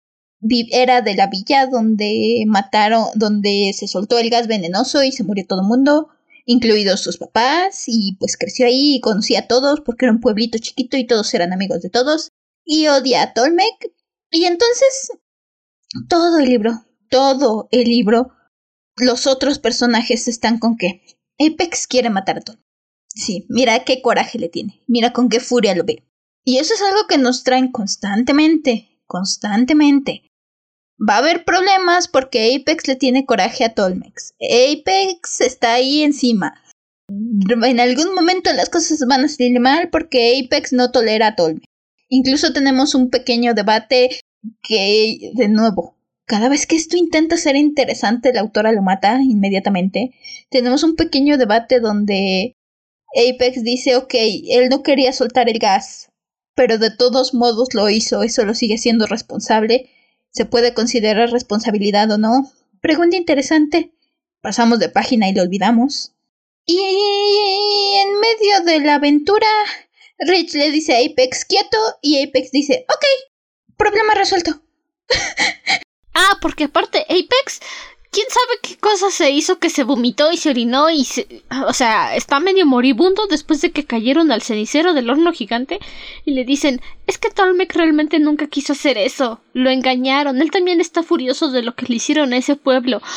era 0.71 1.01
de 1.01 1.15
la 1.15 1.27
villa 1.27 1.67
donde 1.67 2.43
mataron, 2.47 3.05
donde 3.15 3.71
se 3.73 3.87
soltó 3.87 4.19
el 4.19 4.29
gas 4.29 4.47
venenoso 4.47 5.03
y 5.03 5.11
se 5.11 5.23
murió 5.23 5.45
todo 5.47 5.61
el 5.61 5.67
mundo, 5.67 6.09
incluidos 6.45 6.99
sus 6.99 7.17
papás, 7.17 7.83
y 7.87 8.17
pues 8.19 8.37
creció 8.37 8.65
ahí 8.65 8.95
y 8.95 9.01
conocía 9.01 9.41
a 9.41 9.47
todos 9.47 9.81
porque 9.81 10.05
era 10.05 10.13
un 10.13 10.19
pueblito 10.19 10.57
chiquito 10.57 10.97
y 10.97 11.07
todos 11.07 11.33
eran 11.33 11.53
amigos 11.53 11.81
de 11.81 11.89
todos, 11.89 12.31
y 12.65 12.87
odia 12.87 13.23
a 13.23 13.33
Tolmec. 13.33 13.93
Y 14.31 14.45
entonces, 14.45 15.11
todo 16.09 16.39
el 16.39 16.45
libro, 16.45 16.85
todo 17.09 17.67
el 17.71 17.85
libro, 17.85 18.31
los 18.95 19.27
otros 19.27 19.59
personajes 19.59 20.27
están 20.27 20.59
con 20.59 20.77
que 20.77 21.03
Apex 21.39 21.87
quiere 21.87 22.09
matar 22.09 22.37
a 22.37 22.41
Tolmec. 22.41 22.65
Sí, 23.13 23.45
mira 23.49 23.83
qué 23.83 24.01
coraje 24.01 24.39
le 24.39 24.49
tiene, 24.49 24.81
mira 24.87 25.11
con 25.11 25.27
qué 25.27 25.39
furia 25.39 25.75
lo 25.75 25.83
ve. 25.83 26.07
Y 26.43 26.57
eso 26.57 26.73
es 26.73 26.81
algo 26.81 27.07
que 27.07 27.17
nos 27.17 27.43
traen 27.43 27.71
constantemente, 27.71 29.01
constantemente. 29.05 30.23
Va 30.97 31.15
a 31.15 31.17
haber 31.19 31.45
problemas 31.45 32.07
porque 32.07 32.55
Apex 32.55 32.87
le 32.87 32.95
tiene 32.95 33.25
coraje 33.25 33.65
a 33.65 33.73
Tolmex. 33.73 34.33
Apex 34.39 35.41
está 35.41 35.73
ahí 35.73 36.03
encima. 36.03 36.61
En 37.09 37.79
algún 37.79 38.13
momento 38.15 38.53
las 38.53 38.69
cosas 38.69 39.05
van 39.07 39.25
a 39.25 39.27
salir 39.27 39.59
mal 39.59 39.89
porque 39.89 40.39
Apex 40.39 40.73
no 40.73 40.91
tolera 40.91 41.27
a 41.27 41.35
Tolmex. 41.35 41.65
Incluso 42.13 42.51
tenemos 42.51 42.93
un 42.93 43.09
pequeño 43.09 43.53
debate 43.53 44.09
que, 44.61 45.31
de 45.33 45.47
nuevo, 45.47 45.95
cada 46.25 46.49
vez 46.49 46.67
que 46.67 46.75
esto 46.75 46.97
intenta 46.97 47.37
ser 47.37 47.55
interesante, 47.55 48.33
la 48.33 48.41
autora 48.41 48.73
lo 48.73 48.81
mata 48.81 49.21
inmediatamente. 49.23 50.11
Tenemos 50.49 50.83
un 50.83 50.97
pequeño 50.97 51.37
debate 51.37 51.79
donde 51.79 52.57
Apex 53.15 53.63
dice, 53.63 53.95
ok, 53.95 54.13
él 54.49 54.67
no 54.67 54.83
quería 54.83 55.13
soltar 55.13 55.47
el 55.47 55.57
gas, 55.57 56.11
pero 56.53 56.77
de 56.77 56.91
todos 56.91 57.33
modos 57.33 57.73
lo 57.73 57.89
hizo, 57.89 58.23
eso 58.23 58.43
lo 58.43 58.55
sigue 58.55 58.77
siendo 58.77 59.07
responsable. 59.07 59.89
¿Se 60.31 60.43
puede 60.43 60.73
considerar 60.73 61.31
responsabilidad 61.31 62.11
o 62.11 62.17
no? 62.17 62.51
Pregunta 62.81 63.15
interesante. 63.15 63.93
Pasamos 64.41 64.79
de 64.79 64.89
página 64.89 65.29
y 65.29 65.33
lo 65.33 65.43
olvidamos. 65.43 66.11
Y 66.65 66.77
en 66.77 68.19
medio 68.19 68.65
de 68.65 68.85
la 68.85 68.95
aventura, 68.95 69.47
Rich 70.21 70.53
le 70.53 70.71
dice 70.71 70.95
a 70.95 70.99
Apex 70.99 71.45
quieto 71.45 71.77
y 72.01 72.23
Apex 72.23 72.51
dice, 72.51 72.85
ok, 72.87 73.75
problema 73.77 74.13
resuelto. 74.13 74.61
ah, 76.13 76.37
porque 76.41 76.65
aparte 76.65 77.01
Apex 77.09 77.59
quién 78.11 78.27
sabe 78.29 78.59
qué 78.61 78.77
cosa 78.77 79.09
se 79.09 79.31
hizo 79.31 79.57
que 79.57 79.69
se 79.69 79.83
vomitó 79.83 80.31
y 80.31 80.37
se 80.37 80.49
orinó 80.49 80.89
y 80.89 81.05
se... 81.05 81.43
O 81.67 81.73
sea, 81.73 82.15
está 82.15 82.39
medio 82.39 82.65
moribundo 82.65 83.25
después 83.27 83.61
de 83.61 83.71
que 83.71 83.85
cayeron 83.85 84.31
al 84.31 84.41
cenicero 84.41 84.93
del 84.93 85.09
horno 85.09 85.31
gigante 85.31 85.79
y 86.25 86.31
le 86.31 86.43
dicen, 86.43 86.81
es 87.07 87.17
que 87.17 87.31
Tolmec 87.31 87.73
realmente 87.73 88.19
nunca 88.19 88.47
quiso 88.47 88.73
hacer 88.73 88.97
eso. 88.97 89.41
Lo 89.53 89.69
engañaron. 89.69 90.41
Él 90.41 90.51
también 90.51 90.81
está 90.81 91.03
furioso 91.03 91.51
de 91.51 91.63
lo 91.63 91.75
que 91.75 91.85
le 91.87 91.95
hicieron 91.95 92.33
a 92.33 92.37
ese 92.37 92.55
pueblo. 92.55 93.01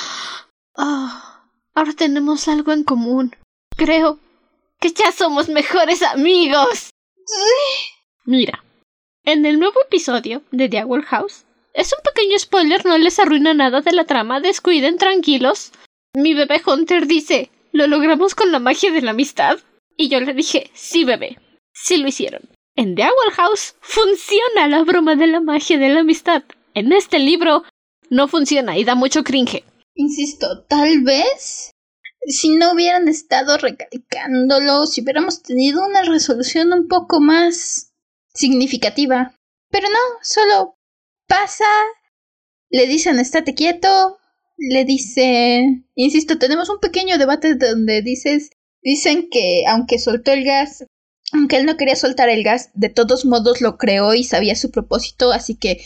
Ah, 0.77 1.47
ahora 1.73 1.93
tenemos 1.93 2.49
algo 2.49 2.73
en 2.73 2.83
común. 2.83 3.37
Creo 3.77 4.19
que 4.81 4.91
ya 4.91 5.13
somos 5.13 5.49
mejores 5.49 6.03
amigos. 6.03 6.91
Mira, 8.25 8.65
en 9.25 9.47
el 9.47 9.59
nuevo 9.59 9.81
episodio 9.83 10.43
de 10.51 10.69
The 10.69 10.85
Owl 10.85 11.03
House, 11.05 11.45
es 11.73 11.93
un 11.93 12.01
pequeño 12.05 12.39
spoiler, 12.39 12.85
no 12.87 12.97
les 12.99 13.19
arruina 13.19 13.53
nada 13.53 13.81
de 13.81 13.93
la 13.93 14.05
trama, 14.05 14.41
descuiden 14.41 14.97
tranquilos. 14.97 15.73
Mi 16.15 16.35
bebé 16.35 16.63
Hunter 16.65 17.07
dice, 17.07 17.51
¿lo 17.73 17.87
logramos 17.87 18.35
con 18.35 18.53
la 18.53 18.61
magia 18.61 18.93
de 18.93 19.03
la 19.03 19.11
amistad? 19.11 19.59
Y 19.97 20.09
yo 20.09 20.21
le 20.21 20.35
dije, 20.35 20.71
sí 20.75 21.05
bebé, 21.05 21.39
sí 21.73 21.97
lo 21.97 22.09
hicieron. 22.09 22.43
En 22.77 22.95
The 22.95 23.03
Owl 23.03 23.33
House 23.35 23.75
funciona 23.81 24.69
la 24.69 24.83
broma 24.85 25.17
de 25.17 25.27
la 25.27 25.41
magia 25.41 25.79
de 25.79 25.89
la 25.89 26.01
amistad. 26.01 26.43
En 26.75 26.93
este 26.93 27.19
libro 27.19 27.65
no 28.11 28.29
funciona 28.29 28.79
y 28.79 28.85
da 28.85 28.95
mucho 28.95 29.25
cringe. 29.25 29.65
Insisto, 29.95 30.65
tal 30.69 31.03
vez 31.03 31.71
si 32.27 32.57
no 32.57 32.73
hubieran 32.73 33.09
estado 33.09 33.59
recalcándolo, 33.59 34.87
si 34.87 35.03
hubiéramos 35.03 35.43
tenido 35.43 35.85
una 35.85 36.03
resolución 36.03 36.73
un 36.73 36.89
poco 36.89 37.21
más 37.21 37.93
significativa. 38.35 39.35
Pero 39.71 39.89
no, 39.89 39.99
solo 40.23 40.79
pasa, 41.27 41.65
le 42.71 42.87
dicen 42.87 43.19
estate 43.19 43.55
quieto, 43.55 44.19
le 44.57 44.85
dice, 44.85 45.85
insisto, 45.95 46.39
tenemos 46.39 46.69
un 46.69 46.79
pequeño 46.79 47.19
debate 47.19 47.55
donde 47.55 48.03
dices, 48.03 48.51
dicen 48.83 49.29
que 49.31 49.65
aunque 49.67 49.99
soltó 49.99 50.33
el 50.33 50.45
gas, 50.45 50.85
aunque 51.33 51.57
él 51.57 51.67
no 51.67 51.77
quería 51.77 51.97
soltar 51.97 52.29
el 52.29 52.45
gas, 52.45 52.71
de 52.75 52.89
todos 52.89 53.25
modos 53.25 53.61
lo 53.61 53.77
creó 53.77 54.15
y 54.15 54.25
sabía 54.25 54.55
su 54.55 54.71
propósito, 54.71 55.33
así 55.33 55.57
que 55.57 55.81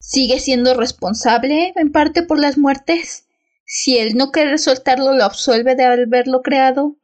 sigue 0.00 0.40
siendo 0.40 0.74
responsable 0.74 1.72
en 1.76 1.92
parte 1.92 2.22
por 2.22 2.38
las 2.38 2.58
muertes. 2.58 3.26
Si 3.72 3.98
él 3.98 4.16
no 4.16 4.32
quiere 4.32 4.58
soltarlo, 4.58 5.12
lo 5.12 5.22
absuelve 5.22 5.76
de 5.76 5.84
haberlo 5.84 6.42
creado. 6.42 6.96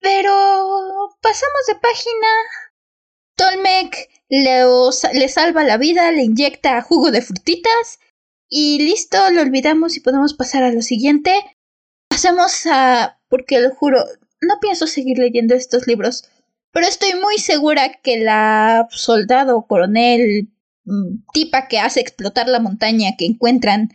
Pero 0.00 0.32
pasamos 1.20 1.62
de 1.68 1.76
página. 1.76 2.28
Tolmec 3.36 4.10
le 4.28 5.28
salva 5.28 5.62
la 5.62 5.76
vida, 5.76 6.10
le 6.10 6.24
inyecta 6.24 6.82
jugo 6.82 7.12
de 7.12 7.22
frutitas 7.22 8.00
y 8.48 8.80
listo, 8.80 9.30
lo 9.30 9.42
olvidamos 9.42 9.96
y 9.96 10.00
podemos 10.00 10.34
pasar 10.34 10.64
a 10.64 10.72
lo 10.72 10.82
siguiente. 10.82 11.32
Pasemos 12.08 12.66
a... 12.66 13.20
porque 13.28 13.60
lo 13.60 13.72
juro, 13.72 14.04
no 14.40 14.54
pienso 14.60 14.88
seguir 14.88 15.18
leyendo 15.18 15.54
estos 15.54 15.86
libros, 15.86 16.24
pero 16.72 16.88
estoy 16.88 17.14
muy 17.14 17.38
segura 17.38 18.00
que 18.02 18.18
la 18.18 18.88
soldado, 18.90 19.66
coronel, 19.68 20.48
mm, 20.84 21.26
tipa 21.32 21.68
que 21.68 21.78
hace 21.78 22.00
explotar 22.00 22.48
la 22.48 22.58
montaña 22.58 23.12
que 23.16 23.26
encuentran 23.26 23.92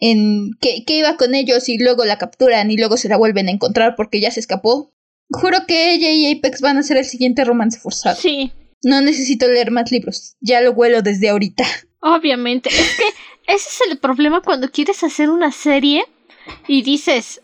en 0.00 0.52
que, 0.60 0.84
que 0.84 0.96
iba 0.96 1.16
con 1.16 1.34
ellos 1.34 1.68
y 1.68 1.78
luego 1.78 2.04
la 2.04 2.18
capturan 2.18 2.70
y 2.70 2.76
luego 2.76 2.96
se 2.96 3.08
la 3.08 3.16
vuelven 3.16 3.48
a 3.48 3.52
encontrar 3.52 3.94
porque 3.96 4.20
ya 4.20 4.30
se 4.30 4.40
escapó. 4.40 4.90
Juro 5.30 5.58
que 5.68 5.92
ella 5.92 6.10
y 6.10 6.32
Apex 6.32 6.60
van 6.60 6.78
a 6.78 6.82
ser 6.82 6.96
el 6.96 7.04
siguiente 7.04 7.44
romance 7.44 7.78
forzado. 7.78 8.16
Sí. 8.16 8.52
No 8.82 9.00
necesito 9.00 9.46
leer 9.46 9.70
más 9.70 9.92
libros. 9.92 10.36
Ya 10.40 10.60
lo 10.60 10.72
huelo 10.72 11.02
desde 11.02 11.28
ahorita. 11.28 11.64
Obviamente. 12.00 12.70
Es 12.70 12.96
que 12.96 13.04
ese 13.46 13.68
es 13.68 13.90
el 13.90 13.98
problema 13.98 14.40
cuando 14.42 14.70
quieres 14.70 15.04
hacer 15.04 15.28
una 15.28 15.52
serie 15.52 16.04
y 16.66 16.82
dices, 16.82 17.42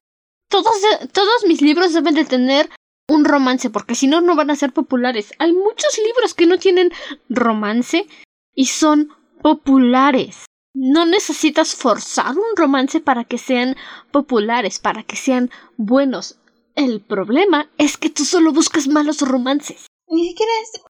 todos, 0.49 0.75
todos 1.13 1.45
mis 1.47 1.61
libros 1.61 1.93
deben 1.93 2.15
de 2.15 2.25
tener 2.25 2.71
un 3.09 3.25
romance, 3.25 3.71
porque 3.71 3.95
si 3.95 4.07
no, 4.07 4.21
no 4.21 4.35
van 4.35 4.51
a 4.51 4.57
ser 4.57 4.73
populares. 4.73 5.33
Hay 5.39 5.53
muchos 5.53 5.99
libros 5.99 6.35
que 6.35 6.47
no 6.47 6.59
tienen 6.59 6.91
romance 7.29 8.07
y 8.55 8.67
son 8.67 9.11
populares. 9.43 10.47
No 10.79 11.07
necesitas 11.07 11.75
forzar 11.75 12.37
un 12.37 12.55
romance 12.55 13.01
para 13.01 13.25
que 13.25 13.39
sean 13.39 13.77
populares, 14.11 14.79
para 14.79 15.05
que 15.05 15.17
sean 15.17 15.51
buenos. 15.79 16.37
El 16.75 17.01
problema 17.01 17.71
es 17.79 17.97
que 17.97 18.11
tú 18.11 18.27
solo 18.27 18.53
buscas 18.53 18.87
malos 18.87 19.23
romances. 19.23 19.87
Ni 20.09 20.29
siquiera 20.29 20.53
es... 20.63 20.83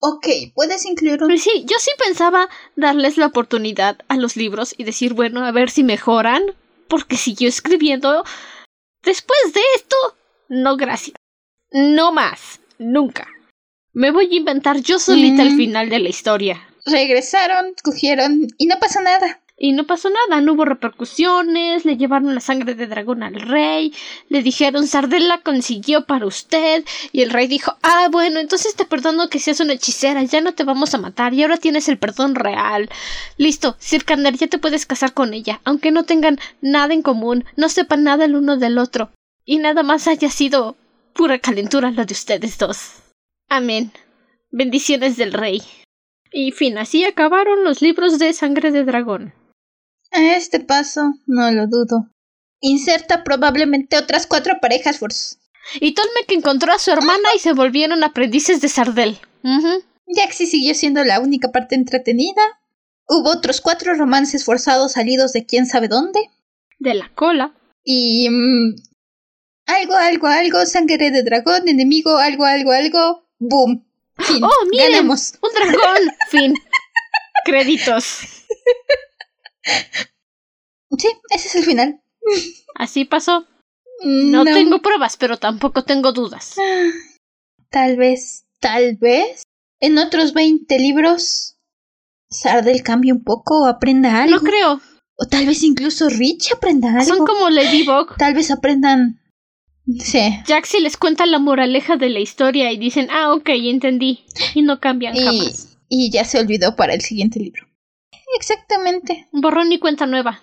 Ok, 0.00 0.26
puedes 0.56 0.84
incluir 0.86 1.22
un... 1.22 1.38
Sí, 1.38 1.64
yo 1.66 1.76
sí 1.78 1.92
pensaba 2.04 2.48
darles 2.74 3.16
la 3.16 3.26
oportunidad 3.26 3.98
a 4.08 4.16
los 4.16 4.34
libros 4.34 4.74
y 4.76 4.82
decir, 4.82 5.14
bueno, 5.14 5.44
a 5.44 5.52
ver 5.52 5.70
si 5.70 5.84
mejoran, 5.84 6.42
porque 6.88 7.16
siguió 7.16 7.48
escribiendo. 7.48 8.24
Después 9.04 9.52
de 9.54 9.60
esto, 9.76 9.96
no 10.48 10.76
gracias. 10.76 11.16
No 11.70 12.10
más. 12.10 12.58
Nunca. 12.78 13.28
Me 13.92 14.10
voy 14.10 14.32
a 14.32 14.36
inventar 14.36 14.80
yo 14.80 14.98
solita 14.98 15.42
el 15.42 15.56
final 15.56 15.90
de 15.90 16.00
la 16.00 16.08
historia. 16.08 16.67
Regresaron, 16.90 17.74
cogieron 17.82 18.48
y 18.56 18.66
no 18.66 18.78
pasó 18.78 19.00
nada. 19.00 19.40
Y 19.60 19.72
no 19.72 19.88
pasó 19.88 20.08
nada, 20.08 20.40
no 20.40 20.52
hubo 20.52 20.64
repercusiones, 20.64 21.84
le 21.84 21.96
llevaron 21.96 22.32
la 22.32 22.40
sangre 22.40 22.76
de 22.76 22.86
dragón 22.86 23.24
al 23.24 23.34
rey, 23.34 23.92
le 24.28 24.44
dijeron 24.44 24.86
Sardel 24.86 25.26
la 25.26 25.38
consiguió 25.38 26.06
para 26.06 26.26
usted, 26.26 26.84
y 27.10 27.22
el 27.22 27.30
rey 27.30 27.48
dijo, 27.48 27.76
ah, 27.82 28.06
bueno, 28.08 28.38
entonces 28.38 28.76
te 28.76 28.84
perdono 28.84 29.28
que 29.28 29.40
seas 29.40 29.58
una 29.58 29.72
hechicera, 29.72 30.22
ya 30.22 30.40
no 30.40 30.54
te 30.54 30.62
vamos 30.62 30.94
a 30.94 30.98
matar, 30.98 31.34
y 31.34 31.42
ahora 31.42 31.56
tienes 31.56 31.88
el 31.88 31.98
perdón 31.98 32.36
real. 32.36 32.88
Listo, 33.36 33.74
Sirkander, 33.80 34.36
ya 34.36 34.46
te 34.46 34.58
puedes 34.58 34.86
casar 34.86 35.12
con 35.12 35.34
ella, 35.34 35.60
aunque 35.64 35.90
no 35.90 36.04
tengan 36.04 36.38
nada 36.60 36.94
en 36.94 37.02
común, 37.02 37.44
no 37.56 37.68
sepan 37.68 38.04
nada 38.04 38.26
el 38.26 38.36
uno 38.36 38.58
del 38.58 38.78
otro, 38.78 39.10
y 39.44 39.58
nada 39.58 39.82
más 39.82 40.06
haya 40.06 40.30
sido 40.30 40.76
pura 41.14 41.40
calentura 41.40 41.90
lo 41.90 42.04
de 42.04 42.14
ustedes 42.14 42.58
dos. 42.58 42.92
Amén. 43.48 43.90
Bendiciones 44.52 45.16
del 45.16 45.32
rey. 45.32 45.62
Y 46.32 46.52
fin, 46.52 46.78
así 46.78 47.04
acabaron 47.04 47.64
los 47.64 47.80
libros 47.82 48.18
de 48.18 48.32
sangre 48.32 48.70
de 48.70 48.84
dragón. 48.84 49.34
A 50.10 50.36
este 50.36 50.60
paso, 50.60 51.14
no 51.26 51.50
lo 51.50 51.66
dudo. 51.66 52.10
Inserta 52.60 53.24
probablemente 53.24 53.96
otras 53.96 54.26
cuatro 54.26 54.58
parejas 54.60 54.98
forzadas. 54.98 55.38
Y 55.80 55.94
que 56.26 56.34
encontró 56.34 56.72
a 56.72 56.78
su 56.78 56.90
hermana 56.90 57.28
y 57.34 57.38
se 57.38 57.52
volvieron 57.52 58.02
aprendices 58.02 58.60
de 58.60 58.68
Sardel. 58.68 59.18
Jaxi 60.06 60.46
siguió 60.46 60.74
siendo 60.74 61.04
la 61.04 61.20
única 61.20 61.52
parte 61.52 61.74
entretenida. 61.74 62.42
Hubo 63.06 63.30
otros 63.30 63.60
cuatro 63.60 63.94
romances 63.94 64.44
forzados 64.44 64.92
salidos 64.92 65.32
de 65.32 65.46
quién 65.46 65.66
sabe 65.66 65.88
dónde. 65.88 66.20
De 66.78 66.94
la 66.94 67.10
cola. 67.14 67.54
Y 67.84 68.28
mm, 68.30 68.76
algo, 69.66 69.94
algo, 69.94 70.26
algo, 70.26 70.66
sangre 70.66 71.10
de 71.10 71.22
dragón, 71.22 71.68
enemigo, 71.68 72.16
algo, 72.16 72.44
algo, 72.44 72.72
algo, 72.72 73.28
boom. 73.38 73.87
Fin. 74.18 74.42
¡Oh, 74.42 74.66
miren! 74.70 74.92
Ganamos. 74.92 75.34
¡Un 75.42 75.50
dragón! 75.54 76.10
fin. 76.30 76.54
Créditos. 77.44 78.04
Sí, 80.96 81.08
ese 81.30 81.48
es 81.48 81.54
el 81.54 81.64
final. 81.64 82.02
Así 82.74 83.04
pasó. 83.04 83.46
No, 84.02 84.44
tengo 84.44 84.80
pruebas, 84.80 85.16
pero 85.16 85.38
tampoco 85.38 85.84
tengo 85.84 86.12
dudas. 86.12 86.54
Tal 87.70 87.96
vez, 87.96 88.44
tal 88.60 88.96
vez, 88.96 89.42
en 89.80 89.98
otros 89.98 90.32
20 90.34 90.78
libros, 90.78 91.56
Sardel 92.30 92.82
cambie 92.82 93.12
un 93.12 93.24
poco 93.24 93.62
o 93.62 93.66
aprenda 93.66 94.22
algo. 94.22 94.36
No 94.36 94.42
creo. 94.42 94.80
O 95.16 95.26
tal 95.26 95.46
vez 95.46 95.62
incluso 95.64 96.08
Rich 96.08 96.52
aprenda 96.52 96.90
algo. 96.90 97.04
Son 97.04 97.26
como 97.26 97.50
Ladybug. 97.50 98.16
Tal 98.16 98.34
vez 98.34 98.50
aprendan 98.50 99.20
Sí. 100.00 100.20
Jaxi 100.46 100.80
les 100.80 100.96
cuenta 100.96 101.24
la 101.24 101.38
moraleja 101.38 101.96
de 101.96 102.10
la 102.10 102.20
historia 102.20 102.70
y 102.72 102.78
dicen, 102.78 103.08
ah, 103.10 103.32
ok, 103.32 103.48
entendí. 103.50 104.24
Y 104.54 104.62
no 104.62 104.80
cambian 104.80 105.16
y, 105.16 105.20
jamás. 105.20 105.78
Y 105.88 106.10
ya 106.10 106.24
se 106.24 106.38
olvidó 106.38 106.76
para 106.76 106.94
el 106.94 107.00
siguiente 107.00 107.40
libro. 107.40 107.66
Exactamente. 108.36 109.26
Borrón 109.32 109.72
y 109.72 109.78
cuenta 109.78 110.06
nueva. 110.06 110.42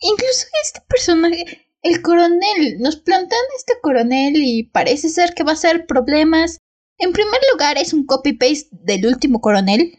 Incluso 0.00 0.46
este 0.62 0.80
personaje, 0.88 1.66
el 1.82 2.02
coronel, 2.02 2.78
nos 2.80 2.96
plantan 2.96 3.38
este 3.56 3.74
coronel 3.80 4.34
y 4.36 4.64
parece 4.64 5.08
ser 5.08 5.32
que 5.34 5.44
va 5.44 5.52
a 5.52 5.56
ser 5.56 5.86
problemas. 5.86 6.58
En 6.98 7.12
primer 7.12 7.40
lugar, 7.52 7.78
es 7.78 7.92
un 7.94 8.04
copy-paste 8.04 8.68
del 8.72 9.06
último 9.06 9.40
coronel. 9.40 9.98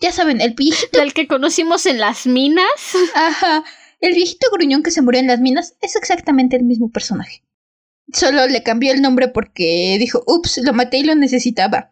Ya 0.00 0.10
saben, 0.10 0.40
el 0.40 0.54
viejito. 0.54 0.98
Del 0.98 1.14
que 1.14 1.28
conocimos 1.28 1.86
en 1.86 2.00
las 2.00 2.26
minas. 2.26 2.66
Ajá. 3.14 3.62
El 4.00 4.14
viejito 4.14 4.48
gruñón 4.50 4.82
que 4.82 4.90
se 4.90 5.00
murió 5.00 5.20
en 5.20 5.28
las 5.28 5.38
minas 5.38 5.76
es 5.80 5.94
exactamente 5.94 6.56
el 6.56 6.64
mismo 6.64 6.90
personaje. 6.90 7.42
Solo 8.12 8.46
le 8.46 8.62
cambió 8.62 8.92
el 8.92 9.02
nombre 9.02 9.28
porque 9.28 9.96
dijo, 9.98 10.22
ups, 10.26 10.60
lo 10.64 10.72
maté 10.72 10.98
y 10.98 11.04
lo 11.04 11.14
necesitaba. 11.14 11.90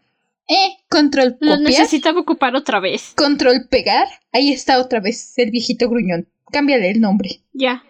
Eh, 0.49 0.79
control 0.89 1.35
copiar. 1.35 1.59
Lo 1.59 1.63
necesitaba 1.63 2.21
ocupar 2.21 2.57
otra 2.57 2.81
vez. 2.81 3.13
Control 3.17 3.69
pegar. 3.69 4.09
Ahí 4.33 4.53
está 4.53 4.81
otra 4.81 5.01
vez 5.01 5.35
el 5.39 5.51
viejito 5.51 5.89
gruñón. 5.89 6.29
Cámbiale 6.51 6.91
el 6.91 7.01
nombre. 7.01 7.41
Ya. 7.53 7.85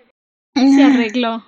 Se 0.54 0.82
arregló. 0.82 1.44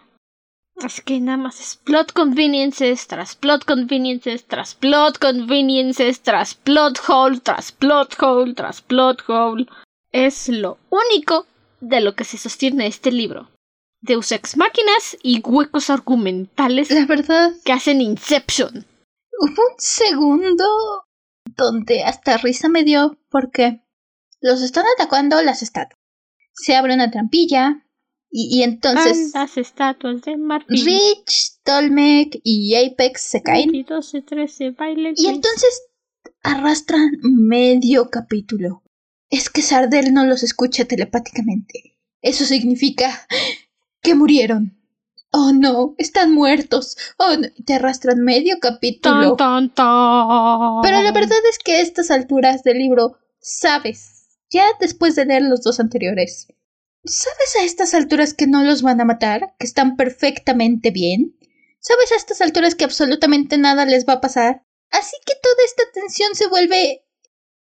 Es 0.85 1.01
que 1.03 1.21
nada 1.21 1.37
más 1.37 1.61
es 1.61 1.77
plot 1.77 2.13
conveniences 2.13 3.07
tras 3.07 3.37
plot 3.37 3.65
conveniences 3.65 4.47
tras 4.47 4.75
plot 4.75 5.19
conveniences 5.19 6.21
tras 6.23 6.55
plot 6.55 6.99
hole 7.07 7.41
tras 7.41 7.73
plot 7.73 8.17
hole 8.21 8.55
tras 8.55 8.81
plot 8.81 9.23
hole. 9.29 9.67
Es 10.11 10.49
lo 10.49 10.79
único 10.91 11.47
de 11.81 12.01
lo 12.01 12.15
que 12.15 12.25
se 12.25 12.39
sostiene 12.39 12.87
este 12.87 13.13
libro. 13.13 13.51
Deus 14.03 14.33
Ex 14.33 14.57
Máquinas 14.57 15.17
y 15.23 15.41
huecos 15.41 15.89
argumentales. 15.89 16.91
La 16.91 17.07
verdad. 17.07 17.53
Que 17.65 17.73
hacen 17.73 18.01
Inception. 18.01 18.85
Hubo 19.41 19.63
un 19.71 19.79
segundo 19.79 20.65
donde 21.57 22.03
hasta 22.03 22.37
risa 22.39 22.69
me 22.69 22.85
dio 22.85 23.19
porque 23.31 23.81
los 24.41 24.61
están 24.61 24.85
atacando 24.97 25.41
las 25.43 25.63
estatuas. 25.63 25.99
Se 26.53 26.75
abre 26.75 26.95
una 26.95 27.11
trampilla 27.11 27.87
y, 28.31 28.63
entonces. 28.63 29.33
las 29.35 29.57
estatuas 29.57 30.23
de 30.23 30.37
Martín. 30.37 30.85
Rich, 30.85 31.61
Tolmec 31.63 32.41
y 32.43 32.75
Apex 32.75 33.21
se 33.21 33.43
caen. 33.43 33.75
Y 33.75 33.85
12, 33.85 34.23
13, 34.23 34.71
baile, 34.71 35.13
y 35.17 35.27
entonces 35.27 35.83
arrastran 36.43 37.11
medio 37.23 38.11
capítulo. 38.11 38.83
Es 39.31 39.49
que 39.49 39.63
Sardel 39.63 40.13
no 40.13 40.25
los 40.25 40.43
escucha 40.43 40.85
telepáticamente. 40.87 41.99
Eso 42.23 42.45
significa 42.45 43.27
que 44.03 44.15
murieron. 44.15 44.79
Oh 45.31 45.53
no, 45.53 45.95
están 45.97 46.35
muertos. 46.35 46.97
Oh 47.17 47.37
no, 47.37 47.49
te 47.65 47.75
arrastran 47.75 48.21
medio 48.21 48.59
capítulo. 48.61 49.35
Pero 50.83 51.03
la 51.03 51.13
verdad 51.13 51.39
es 51.51 51.59
que 51.59 51.77
a 51.77 51.81
estas 51.81 52.11
alturas 52.11 52.63
del 52.63 52.79
libro 52.79 53.17
sabes, 53.41 54.29
ya 54.51 54.65
después 54.79 55.15
de 55.17 55.25
leer 55.25 55.43
los 55.43 55.63
dos 55.63 55.81
anteriores, 55.81 56.49
sabes 57.05 57.57
a 57.59 57.65
estas 57.65 57.95
alturas 57.95 58.35
que 58.35 58.47
no 58.47 58.63
los 58.63 58.83
van 58.83 59.01
a 59.01 59.07
matar, 59.07 59.55
que 59.59 59.67
están 59.67 59.97
perfectamente 59.97 60.91
bien. 60.91 61.39
Sabes 61.81 62.13
a 62.13 62.17
estas 62.17 62.41
alturas 62.43 62.75
que 62.75 62.85
absolutamente 62.85 63.57
nada 63.59 63.87
les 63.87 64.07
va 64.07 64.15
a 64.15 64.21
pasar. 64.21 64.65
Así 64.91 65.17
que 65.25 65.33
toda 65.43 65.65
esta 65.65 65.83
tensión 65.95 66.35
se 66.35 66.47
vuelve 66.49 67.05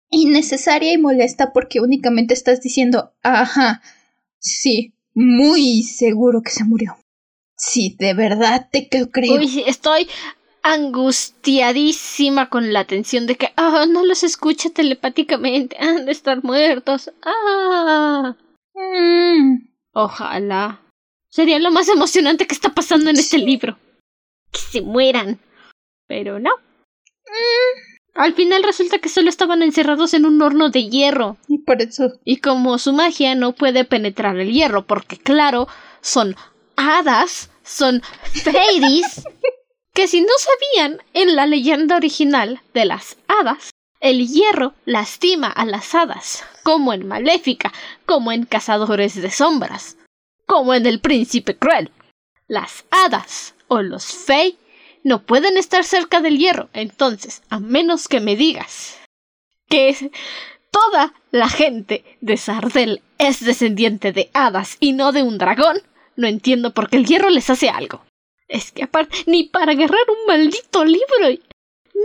innecesaria 0.09 0.93
y 0.93 0.99
molesta 0.99 1.53
porque 1.53 1.81
únicamente 1.81 2.33
estás 2.33 2.61
diciendo, 2.61 3.13
ajá, 3.23 3.83
sí, 4.39 4.96
muy 5.17 5.83
seguro 5.83 6.43
que 6.43 6.51
se 6.51 6.63
murió. 6.63 6.97
Sí, 7.57 7.97
de 7.99 8.15
verdad 8.15 8.69
te 8.71 8.89
creo. 8.89 9.35
Uy, 9.35 9.65
estoy 9.67 10.09
angustiadísima 10.63 12.51
con 12.51 12.73
la 12.73 12.85
tensión 12.85 13.27
de 13.27 13.37
que 13.37 13.53
ah, 13.57 13.87
no 13.89 14.05
los 14.05 14.23
escucha 14.23 14.71
telepáticamente, 14.71 15.77
han 15.81 16.05
de 16.05 16.13
estar 16.13 16.45
muertos. 16.45 17.11
Ah. 17.23 18.37
Mm, 18.75 19.67
Ojalá. 19.93 20.83
Sería 21.31 21.59
lo 21.59 21.71
más 21.71 21.89
emocionante 21.89 22.47
que 22.47 22.55
está 22.55 22.75
pasando 22.75 23.09
en 23.09 23.17
este 23.17 23.39
libro. 23.39 23.79
Que 24.53 24.61
se 24.61 24.83
mueran. 24.83 25.41
Pero 26.07 26.39
no. 26.39 26.51
Al 28.17 28.35
final 28.35 28.63
resulta 28.63 28.99
que 28.99 29.11
solo 29.11 29.29
estaban 29.29 29.63
encerrados 29.63 30.15
en 30.15 30.25
un 30.25 30.41
horno 30.41 30.71
de 30.71 30.89
hierro. 30.89 31.37
y 31.49 31.59
por 31.59 31.83
eso. 31.83 32.13
Y 32.25 32.39
como 32.39 32.79
su 32.79 32.93
magia 32.93 33.35
no 33.35 33.53
puede 33.53 33.85
penetrar 33.85 34.39
el 34.39 34.53
hierro, 34.53 34.87
porque 34.87 35.19
claro, 35.19 35.69
son 36.01 36.35
hadas, 36.77 37.51
son 37.63 38.03
fairies, 38.33 39.25
que 39.95 40.09
si 40.09 40.23
no 40.23 40.33
sabían, 40.39 41.03
en 41.13 41.37
la 41.37 41.47
leyenda 41.47 41.97
original 41.97 42.61
de 42.73 42.87
las 42.87 43.19
hadas, 43.29 43.71
el 44.01 44.27
hierro 44.29 44.75
lastima 44.85 45.49
a 45.49 45.67
las 45.67 45.95
hadas, 45.95 46.45
como 46.63 46.93
en 46.93 47.07
Maléfica, 47.07 47.73
como 48.07 48.33
en 48.33 48.45
Cazadores 48.45 49.21
de 49.21 49.31
Sombras, 49.31 49.97
como 50.47 50.75
en 50.75 50.87
El 50.87 51.01
Príncipe 51.01 51.57
Cruel. 51.57 51.91
Las 52.47 52.85
hadas 52.91 53.55
o 53.69 53.83
los 53.83 54.07
fey 54.07 54.59
no 55.07 55.23
pueden 55.23 55.57
estar 55.57 55.85
cerca 55.85 56.21
del 56.21 56.37
hierro, 56.37 56.69
entonces, 56.73 57.43
a 57.49 57.61
menos 57.61 58.09
que 58.09 58.19
me 58.19 58.35
digas 58.35 58.99
que 59.69 60.11
toda 60.73 61.15
la 61.31 61.49
gente 61.49 62.05
de 62.21 62.37
Sardel 62.37 63.03
es 63.17 63.45
descendiente 63.45 64.11
de 64.11 64.31
hadas 64.35 64.77
y 64.81 64.95
no 64.95 65.13
de 65.13 65.23
un 65.23 65.39
dragón, 65.39 65.81
no 66.17 66.27
entiendo 66.27 66.75
por 66.75 66.91
qué 66.91 66.97
el 66.97 67.07
hierro 67.07 67.31
les 67.31 67.49
hace 67.51 67.69
algo. 67.69 68.05
Es 68.49 68.73
que 68.73 68.83
aparte, 68.83 69.17
ni 69.27 69.45
para 69.45 69.73
agarrar 69.73 70.11
un 70.11 70.27
maldito 70.27 70.85
libro, 70.85 71.29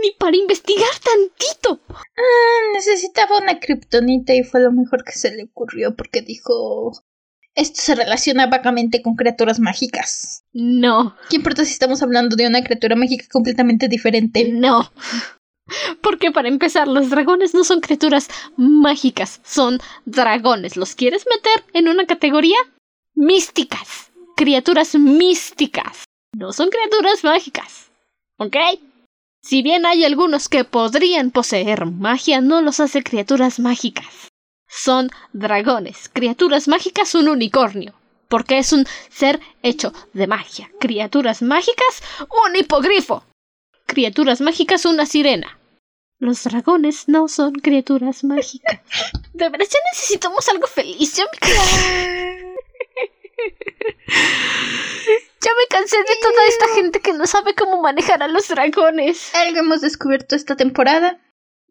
ni 0.00 0.12
para 0.16 0.36
investigar 0.36 0.92
tantito. 1.02 1.80
Ah, 1.90 2.70
necesitaba 2.72 3.38
una 3.38 3.58
kriptonita 3.58 4.32
y 4.32 4.44
fue 4.44 4.60
lo 4.60 4.70
mejor 4.70 5.02
que 5.02 5.12
se 5.12 5.34
le 5.34 5.42
ocurrió 5.42 5.96
porque 5.96 6.22
dijo. 6.22 6.92
Esto 7.54 7.82
se 7.82 7.94
relaciona 7.94 8.46
vagamente 8.46 9.02
con 9.02 9.14
criaturas 9.14 9.60
mágicas. 9.60 10.44
No, 10.52 11.16
¿Qué 11.28 11.36
importa 11.36 11.64
si 11.64 11.72
estamos 11.72 12.02
hablando 12.02 12.34
de 12.36 12.46
una 12.46 12.62
criatura 12.62 12.96
mágica 12.96 13.26
completamente 13.30 13.88
diferente? 13.88 14.50
no. 14.52 14.90
Porque 16.02 16.32
para 16.32 16.48
empezar, 16.48 16.88
los 16.88 17.08
dragones 17.08 17.54
no 17.54 17.64
son 17.64 17.80
criaturas 17.80 18.28
mágicas, 18.56 19.40
son 19.44 19.78
dragones. 20.04 20.76
¿Los 20.76 20.94
quieres 20.94 21.24
meter 21.30 21.64
en 21.72 21.88
una 21.88 22.04
categoría? 22.04 22.58
Místicas. 23.14 24.10
Criaturas 24.36 24.94
místicas. 24.96 26.04
No 26.36 26.52
son 26.52 26.68
criaturas 26.68 27.22
mágicas. 27.24 27.90
¿Ok? 28.38 28.56
Si 29.42 29.62
bien 29.62 29.86
hay 29.86 30.04
algunos 30.04 30.48
que 30.48 30.64
podrían 30.64 31.30
poseer 31.30 31.86
magia, 31.86 32.40
no 32.40 32.60
los 32.60 32.80
hace 32.80 33.02
criaturas 33.02 33.58
mágicas. 33.60 34.28
Son 34.74 35.10
dragones. 35.34 36.08
Criaturas 36.10 36.66
mágicas, 36.66 37.14
un 37.14 37.28
unicornio. 37.28 37.92
Porque 38.28 38.56
es 38.56 38.72
un 38.72 38.86
ser 39.10 39.38
hecho 39.62 39.92
de 40.14 40.26
magia. 40.26 40.70
Criaturas 40.80 41.42
mágicas, 41.42 42.02
un 42.46 42.56
hipogrifo. 42.56 43.22
Criaturas 43.84 44.40
mágicas, 44.40 44.86
una 44.86 45.04
sirena. 45.04 45.58
Los 46.18 46.42
dragones 46.44 47.06
no 47.06 47.28
son 47.28 47.52
criaturas 47.52 48.24
mágicas. 48.24 48.80
De 49.34 49.50
verdad, 49.50 49.66
ya 49.70 49.78
necesitamos 49.92 50.48
algo 50.48 50.66
feliz. 50.66 51.16
Ya 51.16 51.24
me, 51.24 51.38
ya 55.40 55.50
me 55.50 55.66
cansé 55.68 55.98
de 55.98 56.16
toda 56.22 56.46
esta 56.48 56.68
gente 56.74 57.00
que 57.00 57.12
no 57.12 57.26
sabe 57.26 57.54
cómo 57.54 57.82
manejar 57.82 58.22
a 58.22 58.28
los 58.28 58.48
dragones. 58.48 59.34
Algo 59.34 59.58
hemos 59.58 59.82
descubierto 59.82 60.34
esta 60.34 60.56
temporada. 60.56 61.20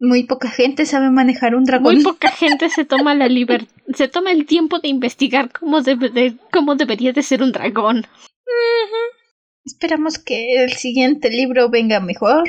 Muy 0.04 0.24
poca 0.24 0.50
gente 0.50 0.84
sabe 0.84 1.10
manejar 1.10 1.54
un 1.54 1.62
dragón. 1.62 1.94
Muy 1.94 2.02
poca 2.02 2.28
gente 2.32 2.68
se 2.70 2.84
toma 2.84 3.14
la 3.14 3.28
liber 3.28 3.68
se 3.94 4.08
toma 4.08 4.32
el 4.32 4.46
tiempo 4.46 4.80
de 4.80 4.88
investigar 4.88 5.52
cómo, 5.52 5.80
debe 5.80 6.08
de- 6.08 6.36
cómo 6.52 6.74
debería 6.74 7.12
de 7.12 7.22
ser 7.22 7.40
un 7.40 7.52
dragón. 7.52 8.04
Esperamos 9.64 10.18
que 10.18 10.64
el 10.64 10.72
siguiente 10.72 11.30
libro 11.30 11.70
venga 11.70 12.00
mejor. 12.00 12.48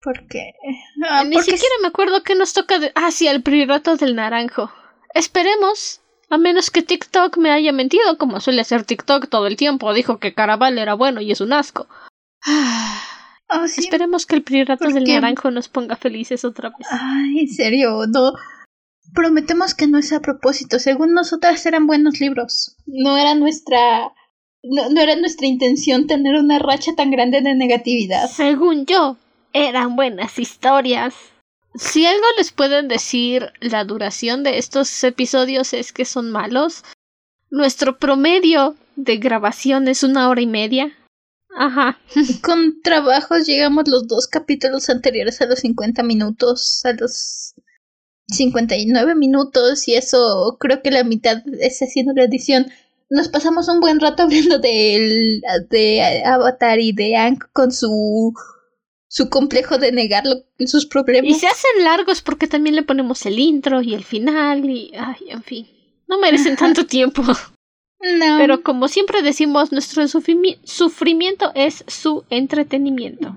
Porque. 0.00 0.52
ah, 1.06 1.24
Ni 1.24 1.34
porque 1.34 1.50
siquiera 1.52 1.74
me 1.82 1.88
acuerdo 1.88 2.22
qué 2.22 2.34
nos 2.34 2.54
toca 2.54 2.78
de... 2.78 2.90
Ah, 2.94 3.10
sí, 3.10 3.26
el 3.28 3.42
priorato 3.42 3.96
del 3.96 4.14
naranjo. 4.14 4.72
Esperemos. 5.14 6.00
A 6.30 6.38
menos 6.38 6.70
que 6.70 6.82
TikTok 6.82 7.36
me 7.36 7.50
haya 7.50 7.72
mentido, 7.72 8.16
como 8.18 8.40
suele 8.40 8.62
hacer 8.62 8.84
TikTok 8.84 9.28
todo 9.28 9.46
el 9.46 9.56
tiempo. 9.56 9.92
Dijo 9.92 10.18
que 10.18 10.32
Caraval 10.32 10.78
era 10.78 10.94
bueno 10.94 11.20
y 11.20 11.32
es 11.32 11.40
un 11.42 11.52
asco. 11.52 11.86
Ah, 12.48 13.02
Oh, 13.48 13.68
sí. 13.68 13.82
Esperemos 13.82 14.26
que 14.26 14.36
el 14.36 14.42
priorato 14.42 14.84
¿Por 14.84 14.94
del 14.94 15.04
naranjo 15.04 15.50
nos 15.50 15.68
ponga 15.68 15.96
felices 15.96 16.44
otra 16.44 16.70
vez. 16.70 16.86
Ay, 16.90 17.40
en 17.40 17.48
serio, 17.48 18.06
no. 18.08 18.32
Prometemos 19.14 19.74
que 19.74 19.86
no 19.86 19.98
es 19.98 20.12
a 20.12 20.20
propósito. 20.20 20.78
Según 20.78 21.14
nosotras 21.14 21.64
eran 21.64 21.86
buenos 21.86 22.20
libros. 22.20 22.76
No 22.86 23.16
era 23.16 23.34
nuestra. 23.34 24.12
No, 24.62 24.90
no 24.90 25.00
era 25.00 25.14
nuestra 25.14 25.46
intención 25.46 26.08
tener 26.08 26.34
una 26.34 26.58
racha 26.58 26.92
tan 26.96 27.10
grande 27.10 27.40
de 27.40 27.54
negatividad. 27.54 28.28
Según 28.28 28.84
yo, 28.84 29.16
eran 29.52 29.94
buenas 29.94 30.38
historias. 30.38 31.14
Si 31.76 32.06
algo 32.06 32.24
les 32.38 32.52
pueden 32.52 32.88
decir 32.88 33.52
la 33.60 33.84
duración 33.84 34.42
de 34.42 34.58
estos 34.58 35.04
episodios 35.04 35.72
es 35.72 35.92
que 35.92 36.04
son 36.04 36.30
malos. 36.30 36.84
Nuestro 37.50 37.98
promedio 37.98 38.74
de 38.96 39.18
grabación 39.18 39.86
es 39.86 40.02
una 40.02 40.28
hora 40.28 40.40
y 40.40 40.46
media. 40.46 40.96
Ajá. 41.56 41.98
Con 42.42 42.82
trabajos 42.82 43.46
llegamos 43.46 43.88
los 43.88 44.06
dos 44.06 44.28
capítulos 44.28 44.90
anteriores 44.90 45.40
a 45.40 45.46
los 45.46 45.60
50 45.60 46.02
minutos, 46.02 46.82
a 46.84 46.92
los 46.92 47.54
59 48.28 49.14
minutos, 49.14 49.88
y 49.88 49.94
eso 49.94 50.58
creo 50.60 50.82
que 50.82 50.90
la 50.90 51.02
mitad 51.02 51.42
es 51.58 51.80
haciendo 51.80 52.12
la 52.14 52.24
edición. 52.24 52.66
Nos 53.08 53.28
pasamos 53.28 53.68
un 53.68 53.80
buen 53.80 54.00
rato 54.00 54.22
hablando 54.24 54.58
del, 54.58 55.40
de 55.70 56.22
Avatar 56.24 56.78
y 56.78 56.92
de 56.92 57.16
Ang 57.16 57.38
con 57.54 57.72
su, 57.72 58.34
su 59.08 59.30
complejo 59.30 59.78
de 59.78 59.92
negar 59.92 60.24
sus 60.66 60.84
problemas. 60.84 61.30
Y 61.30 61.34
se 61.34 61.46
hacen 61.46 61.84
largos 61.84 62.20
porque 62.20 62.46
también 62.46 62.76
le 62.76 62.82
ponemos 62.82 63.24
el 63.24 63.38
intro 63.38 63.80
y 63.80 63.94
el 63.94 64.04
final 64.04 64.68
y... 64.68 64.92
Ay, 64.94 65.30
en 65.30 65.42
fin. 65.42 65.66
No 66.06 66.18
merecen 66.18 66.52
Ajá. 66.52 66.66
tanto 66.66 66.84
tiempo. 66.84 67.22
No. 68.00 68.38
Pero 68.38 68.62
como 68.62 68.88
siempre 68.88 69.22
decimos, 69.22 69.72
nuestro 69.72 70.02
sufrimi- 70.04 70.60
sufrimiento 70.64 71.52
es 71.54 71.84
su 71.88 72.24
entretenimiento. 72.30 73.36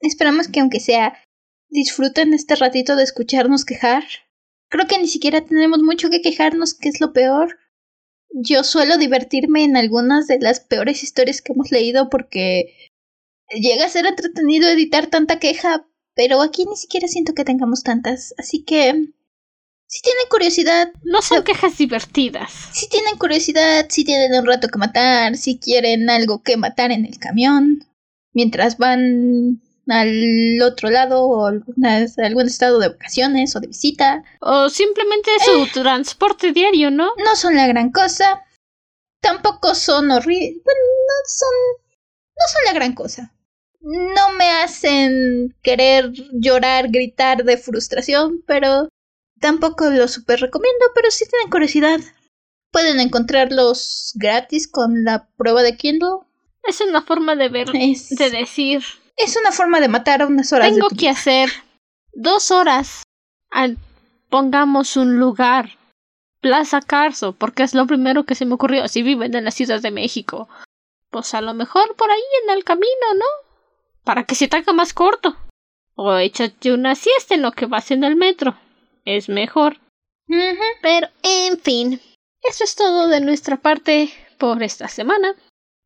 Esperamos 0.00 0.48
que 0.48 0.60
aunque 0.60 0.80
sea 0.80 1.16
disfruten 1.70 2.34
este 2.34 2.56
ratito 2.56 2.96
de 2.96 3.04
escucharnos 3.04 3.64
quejar. 3.64 4.04
Creo 4.68 4.86
que 4.86 4.98
ni 4.98 5.06
siquiera 5.08 5.40
tenemos 5.42 5.80
mucho 5.82 6.10
que 6.10 6.20
quejarnos, 6.20 6.74
que 6.74 6.88
es 6.88 7.00
lo 7.00 7.12
peor. 7.12 7.58
Yo 8.30 8.64
suelo 8.64 8.98
divertirme 8.98 9.64
en 9.64 9.76
algunas 9.76 10.26
de 10.26 10.38
las 10.40 10.60
peores 10.60 11.02
historias 11.02 11.40
que 11.40 11.52
hemos 11.52 11.70
leído 11.70 12.08
porque 12.10 12.74
llega 13.50 13.84
a 13.86 13.90
ser 13.90 14.06
entretenido 14.06 14.68
editar 14.68 15.06
tanta 15.06 15.38
queja, 15.38 15.86
pero 16.14 16.40
aquí 16.42 16.64
ni 16.66 16.76
siquiera 16.76 17.08
siento 17.08 17.34
que 17.34 17.44
tengamos 17.44 17.82
tantas. 17.82 18.34
Así 18.38 18.64
que, 18.64 19.08
si 19.92 20.00
tienen 20.00 20.24
curiosidad, 20.30 20.90
No 21.02 21.20
son 21.20 21.44
quejas 21.44 21.76
divertidas. 21.76 22.50
si 22.72 22.88
tienen 22.88 23.18
curiosidad, 23.18 23.84
si 23.90 24.04
tienen 24.06 24.32
un 24.40 24.46
rato 24.46 24.68
que 24.68 24.78
matar, 24.78 25.36
si 25.36 25.58
quieren 25.58 26.08
algo 26.08 26.42
que 26.42 26.56
matar 26.56 26.92
en 26.92 27.04
el 27.04 27.18
camión, 27.18 27.84
mientras 28.32 28.78
van 28.78 29.60
al 29.88 30.58
otro 30.62 30.88
lado 30.88 31.24
o 31.26 31.46
algunas- 31.46 32.16
algún 32.18 32.46
estado 32.46 32.78
de 32.78 32.88
vacaciones 32.88 33.54
o 33.54 33.60
de 33.60 33.66
visita, 33.66 34.24
O 34.40 34.70
simplemente 34.70 35.30
su 35.44 35.66
transporte 35.82 36.52
diario, 36.52 36.90
¿no? 36.90 37.10
no 37.18 37.36
son 37.36 37.54
la 37.56 37.66
gran 37.66 37.90
cosa. 37.92 38.40
Tampoco 39.20 39.74
son 39.74 40.10
horribles. 40.10 40.62
Bueno, 40.64 40.80
no 41.08 41.14
son. 41.26 41.54
No 42.34 42.44
son 42.50 42.62
la 42.66 42.72
gran 42.72 42.94
cosa. 42.94 43.34
No 43.82 44.32
me 44.38 44.48
hacen 44.48 45.54
querer 45.62 46.12
llorar, 46.32 46.88
gritar 46.88 47.44
de 47.44 47.58
frustración, 47.58 48.42
pero 48.46 48.88
tampoco 49.42 49.90
los 49.90 50.12
super 50.12 50.40
recomiendo. 50.40 50.86
Pero 50.94 51.10
si 51.10 51.28
tienen 51.28 51.50
curiosidad, 51.50 52.00
pueden 52.70 52.98
encontrarlos 53.00 54.12
gratis 54.14 54.66
con 54.66 55.04
la 55.04 55.28
prueba 55.36 55.62
de 55.62 55.76
Kindle. 55.76 56.20
Es 56.62 56.80
una 56.80 57.02
forma 57.02 57.36
de 57.36 57.48
ver, 57.50 57.68
Es, 57.74 58.08
de 58.08 58.30
decir, 58.30 58.82
es 59.16 59.36
una 59.36 59.52
forma 59.52 59.80
de 59.80 59.88
matar 59.88 60.22
a 60.22 60.26
unas 60.26 60.50
horas 60.54 60.70
tengo 60.72 60.88
de 60.88 60.94
tu 60.94 61.00
que 61.00 61.08
hacer 61.10 61.50
dos 62.14 62.50
horas. 62.50 63.02
al- 63.50 63.76
pongamos 64.30 64.96
un 64.96 65.18
lugar. 65.18 65.76
Plaza 66.40 66.80
Carso, 66.80 67.34
porque 67.34 67.62
es 67.62 67.72
lo 67.74 67.86
primero 67.86 68.24
que 68.24 68.34
se 68.34 68.46
me 68.46 68.54
ocurrió. 68.54 68.88
Si 68.88 69.02
viven 69.02 69.34
en 69.36 69.44
la 69.44 69.50
Ciudad 69.52 69.80
de 69.80 69.90
México, 69.92 70.48
pues 71.10 71.34
a 71.34 71.40
lo 71.40 71.54
mejor 71.54 71.94
por 71.94 72.10
ahí 72.10 72.22
en 72.44 72.50
el 72.56 72.64
camino, 72.64 73.14
¿no? 73.14 73.26
Para 74.02 74.24
que 74.24 74.34
se 74.34 74.48
te 74.48 74.56
haga 74.56 74.72
más 74.72 74.92
corto. 74.92 75.36
O 75.94 76.16
échate 76.16 76.72
una 76.72 76.94
siesta 76.96 77.34
en 77.34 77.42
lo 77.42 77.52
que 77.52 77.66
vas 77.66 77.90
en 77.92 78.02
el 78.02 78.16
metro. 78.16 78.56
Es 79.04 79.28
mejor. 79.28 79.78
Pero, 80.82 81.08
en 81.22 81.58
fin, 81.58 82.00
eso 82.42 82.64
es 82.64 82.74
todo 82.74 83.08
de 83.08 83.20
nuestra 83.20 83.56
parte 83.56 84.10
por 84.38 84.62
esta 84.62 84.88
semana. 84.88 85.34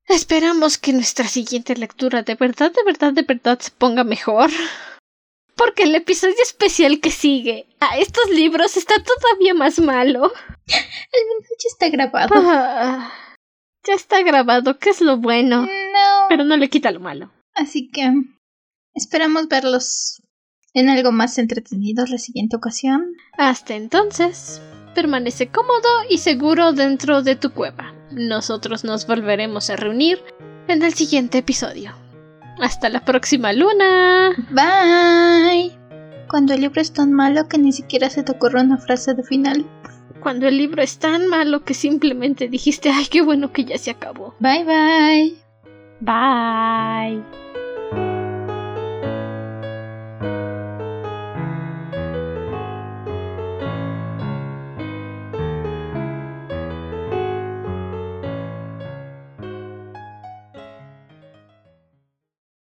Esperamos 0.09 0.79
que 0.79 0.93
nuestra 0.93 1.27
siguiente 1.27 1.75
lectura 1.77 2.23
de 2.23 2.37
verdad, 2.37 2.73
de 2.73 2.85
verdad, 2.85 3.13
de 3.13 3.23
verdad 3.23 3.59
se 3.59 3.71
ponga 3.73 4.05
mejor. 4.05 4.51
porque 5.57 5.85
el 5.85 5.95
episodio 5.95 6.37
especial 6.43 7.01
que 7.01 7.11
sigue 7.11 7.67
a 7.81 7.99
estos 7.99 8.29
libros 8.31 8.77
está 8.77 8.95
todavía 9.03 9.55
más 9.55 9.79
malo. 9.81 10.33
El 10.67 11.27
menos 11.29 11.49
ya 11.59 11.69
está 11.69 11.89
grabado. 11.89 12.35
Ah, 12.37 13.13
ya 13.85 13.95
está 13.95 14.23
grabado, 14.23 14.79
que 14.79 14.91
es 14.91 15.01
lo 15.01 15.17
bueno. 15.17 15.63
No. 15.63 16.27
Pero 16.29 16.45
no 16.45 16.57
le 16.57 16.69
quita 16.69 16.91
lo 16.91 17.01
malo. 17.01 17.33
Así 17.55 17.91
que 17.91 18.13
esperamos 18.95 19.49
verlos 19.49 20.21
en 20.77 20.91
algo 20.91 21.11
más 21.11 21.39
entretenido 21.39 22.05
la 22.07 22.19
siguiente 22.19 22.55
ocasión. 22.55 23.15
Hasta 23.39 23.75
entonces, 23.75 24.61
permanece 24.95 25.49
cómodo 25.49 25.89
y 26.11 26.19
seguro 26.19 26.75
dentro 26.75 27.23
de 27.23 27.35
tu 27.35 27.51
cueva. 27.51 27.95
Nosotros 28.13 28.85
nos 28.85 29.07
volveremos 29.07 29.71
a 29.71 29.77
reunir 29.77 30.19
en 30.69 30.83
el 30.83 30.93
siguiente 30.93 31.39
episodio. 31.39 31.93
Hasta 32.61 32.91
la 32.91 33.03
próxima 33.07 33.55
luna. 33.55 34.33
Bye. 34.51 35.73
Cuando 36.29 36.53
el 36.53 36.61
libro 36.61 36.83
es 36.83 36.93
tan 36.93 37.11
malo 37.11 37.49
que 37.49 37.57
ni 37.57 37.73
siquiera 37.73 38.11
se 38.11 38.23
te 38.23 38.33
ocurre 38.33 38.61
una 38.61 38.77
frase 38.77 39.15
de 39.15 39.23
final. 39.23 39.65
Cuando 40.21 40.47
el 40.47 40.59
libro 40.59 40.83
es 40.83 40.99
tan 40.99 41.27
malo 41.27 41.65
que 41.65 41.73
simplemente 41.73 42.49
dijiste, 42.49 42.91
ay, 42.91 43.07
qué 43.11 43.23
bueno 43.23 43.51
que 43.51 43.65
ya 43.65 43.79
se 43.79 43.93
acabó. 43.93 44.35
Bye 44.41 44.65
bye. 44.65 45.35
Bye. 46.01 47.46